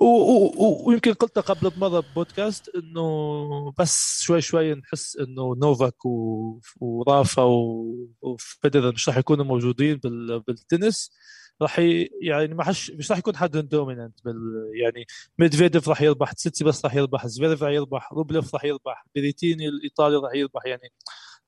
و- 0.00 0.04
و- 0.04 0.52
و- 0.56 0.88
ويمكن 0.88 1.12
قلت 1.12 1.38
قبل 1.38 1.70
بمره 1.70 2.00
ببودكاست 2.00 2.68
إنه 2.76 3.72
بس 3.78 4.20
شوي 4.22 4.40
شوي 4.40 4.74
نحس 4.74 5.16
إنه 5.16 5.54
نوفاك 5.62 6.04
و- 6.06 6.60
ورافا 6.80 7.42
و- 7.42 8.08
وفيدرر 8.22 8.92
مش 8.92 9.08
راح 9.08 9.16
يكونوا 9.18 9.44
موجودين 9.44 9.96
بال- 9.96 10.40
بالتنس. 10.40 11.10
راح 11.62 11.78
ي- 11.78 12.08
يعني 12.22 12.54
ما 12.54 12.64
حش 12.64 12.90
مش 12.90 13.10
راح 13.10 13.18
يكون 13.18 13.36
حد 13.36 13.50
dominant 13.56 14.18
بال 14.24 14.34
يعني 14.82 15.06
ميدفيديف 15.38 15.88
راح 15.88 16.02
يربح 16.02 16.32
تسيتسيباس 16.32 16.84
راح 16.84 16.94
يربح 16.94 17.26
زفيرف 17.26 17.62
راح 17.62 17.72
يربح 17.72 18.12
روبليف 18.12 18.54
راح 18.54 18.64
يربح 18.64 19.06
بيريتيني 19.16 19.68
الإيطالي 19.68 20.16
راح 20.16 20.34
يربح. 20.34 20.66
يعني 20.66 20.92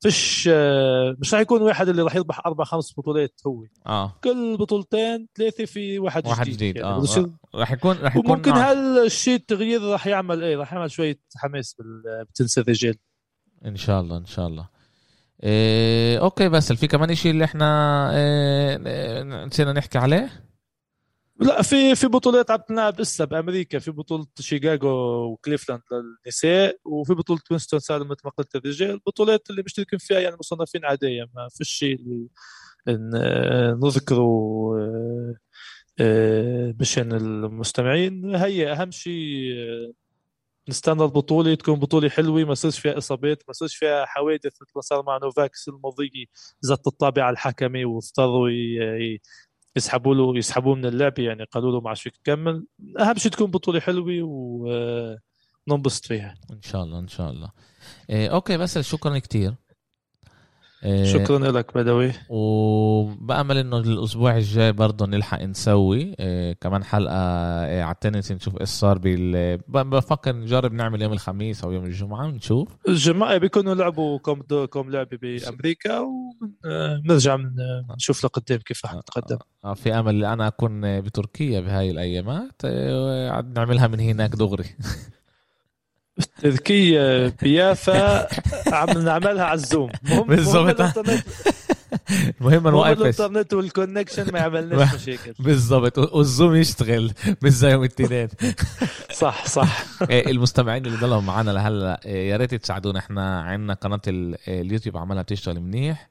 فيش 0.04 0.48
آه، 0.52 1.16
مش 1.18 1.34
راح 1.34 1.40
يكون 1.42 1.62
واحد 1.62 1.88
اللي 1.88 2.02
راح 2.02 2.16
يربح 2.16 2.46
أربع 2.46 2.64
خمس 2.64 2.94
بطولات 2.98 3.40
هو. 3.46 3.64
آه. 3.86 4.12
كل 4.24 4.56
بطولتين 4.56 5.28
ثلاثة 5.36 5.64
في 5.64 5.98
واحد, 5.98 6.26
واحد 6.26 6.44
جديد, 6.46 6.56
جديد 6.56 6.76
يعني. 6.76 6.88
آه 6.88 6.98
بصير- 6.98 7.30
راح 7.54 7.72
يكون 7.72 7.96
راح 7.96 8.16
يكون 8.16 8.30
وممكن 8.30 8.50
نوع- 8.54 8.72
هالشيء 8.72 9.34
التغيير 9.34 9.82
راح 9.82 10.06
يعمل 10.06 10.42
إيه 10.44 10.56
راح 10.56 10.72
يعمل 10.72 10.90
شوية 10.90 11.18
حماس 11.36 11.74
بال- 11.78 12.24
بتنس 12.24 12.58
الرجال 12.58 12.94
إن 13.66 13.76
شاء 13.76 14.00
الله 14.00 14.16
إن 14.16 14.26
شاء 14.26 14.46
الله. 14.46 14.68
إيه 15.42 16.18
okay 16.18 16.48
بس 16.48 16.72
في 16.72 16.86
كمان 16.86 17.10
إشي 17.10 17.30
اللي 17.30 17.44
إحنا 17.44 18.10
إيه 18.16 19.22
نسينا 19.44 19.72
نحكي 19.72 19.98
عليه؟ 19.98 20.43
لا 21.40 21.62
في 21.62 21.94
في 21.94 22.06
بطولات 22.06 22.50
عم 22.50 22.58
تلعب 22.68 23.00
لسه 23.00 23.24
بأمريكا 23.24 23.78
في 23.78 23.90
بطولة 23.90 24.26
شيكاغو 24.40 24.88
وكليفلاند 25.32 25.82
للنساء 25.92 26.78
وفي 26.84 27.14
بطولة 27.14 27.40
وينستون 27.50 27.80
سالم 27.80 28.08
مثل 28.08 28.20
ما 28.24 28.30
قلت 28.30 28.56
الرجال 28.56 28.90
البطولات 28.90 29.50
اللي 29.50 29.62
مشتركين 29.62 29.98
فيها 29.98 30.20
يعني 30.20 30.36
مصنفين 30.40 30.84
عادية 30.84 31.24
ما 31.34 31.48
فيش 31.50 31.68
شيء 31.68 31.98
آه، 32.88 33.78
نذكره 33.82 34.20
آه، 34.78 35.34
آه، 36.00 36.74
مشان 36.80 37.12
المستمعين. 37.12 38.36
هي 38.36 38.72
أهم 38.72 38.90
شيء 38.90 39.52
آه، 39.56 39.92
نستنى 40.68 41.02
البطولة 41.04 41.54
تكون 41.54 41.74
بطولة 41.80 42.08
حلوة 42.08 42.44
ما 42.44 42.52
يصيرش 42.52 42.78
فيها 42.78 42.98
إصابات 42.98 43.42
ما 43.48 43.50
يصيرش 43.50 43.76
فيها 43.76 44.04
حوادث 44.06 44.62
مثل 44.62 44.72
ما 44.76 44.82
صار 44.82 45.02
مع 45.02 45.18
نوفاكس 45.22 45.68
الماضية 45.68 46.24
زت 46.60 46.86
الطابع 46.86 47.30
الحكمي 47.30 47.84
واضطروا 47.84 48.48
يسحبوا 49.76 50.14
له 50.14 50.38
يسحبوه 50.38 50.74
من 50.74 50.86
اللعبة 50.86 51.22
يعني 51.22 51.44
قالوا 51.44 51.72
له 51.72 51.80
ما 51.80 51.88
عادش 51.88 52.02
فيك 52.02 52.16
تكمل. 52.16 52.66
أهم 53.00 53.14
شيء 53.14 53.32
تكون 53.32 53.50
بطولة 53.50 53.80
حلوة 53.80 54.22
وننبسط 55.68 56.06
فيها. 56.06 56.34
إن 56.50 56.62
شاء 56.62 56.84
الله 56.84 56.98
إن 56.98 57.08
شاء 57.08 57.30
الله. 57.30 57.50
إيه 58.10 58.28
okay 58.28 58.56
بس 58.56 58.78
شكرا 58.78 59.16
إيه 59.16 59.58
شكرا 61.04 61.38
لك 61.38 61.74
بدوي. 61.74 62.12
وبأمل 62.28 63.56
إنه 63.56 63.78
الأسبوع 63.78 64.36
الجاي 64.36 64.72
برضه 64.72 65.06
نلحق 65.06 65.42
نسوي 65.42 66.14
إيه 66.20 66.52
كمان 66.52 66.84
حلقة 66.84 67.14
إيه 67.66 67.82
على 67.82 67.94
التنس 67.94 68.32
نشوف 68.32 68.60
إيش 68.60 68.68
صار 68.68 68.98
بال 68.98 69.58
بفكر 69.68 70.36
نجرب 70.36 70.72
نعمل 70.72 71.02
يوم 71.02 71.12
الخميس 71.12 71.64
أو 71.64 71.72
يوم 71.72 71.84
الجمعة 71.84 72.26
ونشوف. 72.26 72.68
الجماعة 72.88 73.38
بيكونوا 73.38 73.74
لعبوا 73.74 74.18
كم 74.18 74.66
كم 74.66 74.90
لعبة 74.90 75.18
بأمريكا 75.22 75.98
ونرجع 76.00 77.38
نشوف 77.96 78.24
لقدام 78.24 78.58
كيف 78.58 78.86
راح 78.86 78.94
نتقدم 78.94 79.38
آه، 79.64 79.74
في 79.74 79.94
أمل 79.94 80.24
أنا 80.24 80.46
أكون 80.46 81.00
بتركيا 81.00 81.60
بهاي 81.60 81.90
الأيامات 81.90 82.64
إيه، 82.64 83.40
نعملها 83.40 83.86
من 83.86 84.00
هناك 84.00 84.30
دغري. 84.36 84.64
تركيا 86.42 87.32
بيافا 87.42 88.28
عم 88.74 88.98
نعملها 88.98 89.44
على 89.44 89.54
الزوم. 89.60 89.90
بالضبط. 90.28 90.80
المهم 92.40 92.62
مهم 92.62 92.68
نوقف 92.68 92.98
الانترنت 93.00 93.52
وال 93.54 93.67
connection 93.67 94.32
ما 94.32 94.38
يعملناش 94.38 94.94
مشاكل. 94.94 95.34
بالضبط. 95.38 95.98
والزوم 95.98 96.54
يشتغل 96.54 97.12
مش 97.42 97.50
زي 97.50 97.70
يوم 97.70 97.84
الاثنين 97.84 98.28
صح 99.20 99.46
صح. 99.46 99.84
إيه، 100.10 100.30
المستمعين 100.30 100.86
اللي 100.86 100.98
ضلوا 100.98 101.20
معنا 101.20 101.50
لهلا 101.50 102.00
إيه، 102.06 102.30
يا 102.30 102.36
ريت 102.36 102.54
تساعدونا 102.54 102.98
إحنا 102.98 103.40
عندنا 103.40 103.74
قناة 103.74 104.00
ال- 104.08 104.36
اليوتيوب 104.48 104.96
عمالها 104.96 105.22
بتشتغل 105.22 105.60
منيح. 105.60 106.08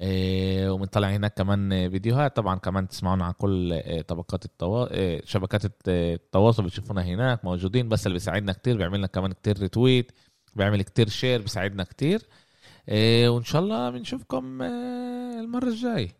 إيه، 0.00 0.70
وبنطلع 0.70 1.08
هناك 1.08 1.34
كمان 1.34 1.90
فيديوهات. 1.90 2.36
طبعا 2.36 2.58
كمان 2.58 2.88
تسمعونا 2.88 3.24
على 3.24 3.34
كل 3.34 3.72
إيه، 3.72 4.02
طبقات 4.02 4.44
التوا... 4.44 4.94
إيه، 4.94 5.22
شبكات 5.24 5.64
الت- 5.64 5.88
التواصل 5.88 6.64
بتشوفونا 6.64 7.02
هناك 7.02 7.44
موجودين 7.44 7.88
بس 7.88 8.06
اللي 8.06 8.14
بيساعدنا 8.14 8.52
كتير 8.52 8.76
بيعملنا 8.76 9.06
كمان 9.06 9.32
كتير 9.32 9.58
retweet 9.58 10.12
بيعمل 10.56 10.82
كتير 10.82 11.08
share 11.08 11.42
بيساعدنا 11.42 11.84
كتير. 11.84 12.22
وإن 13.28 13.44
شاء 13.44 13.62
الله 13.62 13.90
بنشوفكم 13.90 14.62
المرة 14.62 15.68
الجاي 15.68 16.10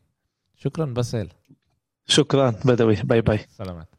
شكرا 0.57 0.85
باسل. 0.85 1.29
شكرا 2.07 2.55
بدوي. 2.65 2.95
bye 2.95 3.21
bye 3.21 3.39
سلامات. 3.49 3.98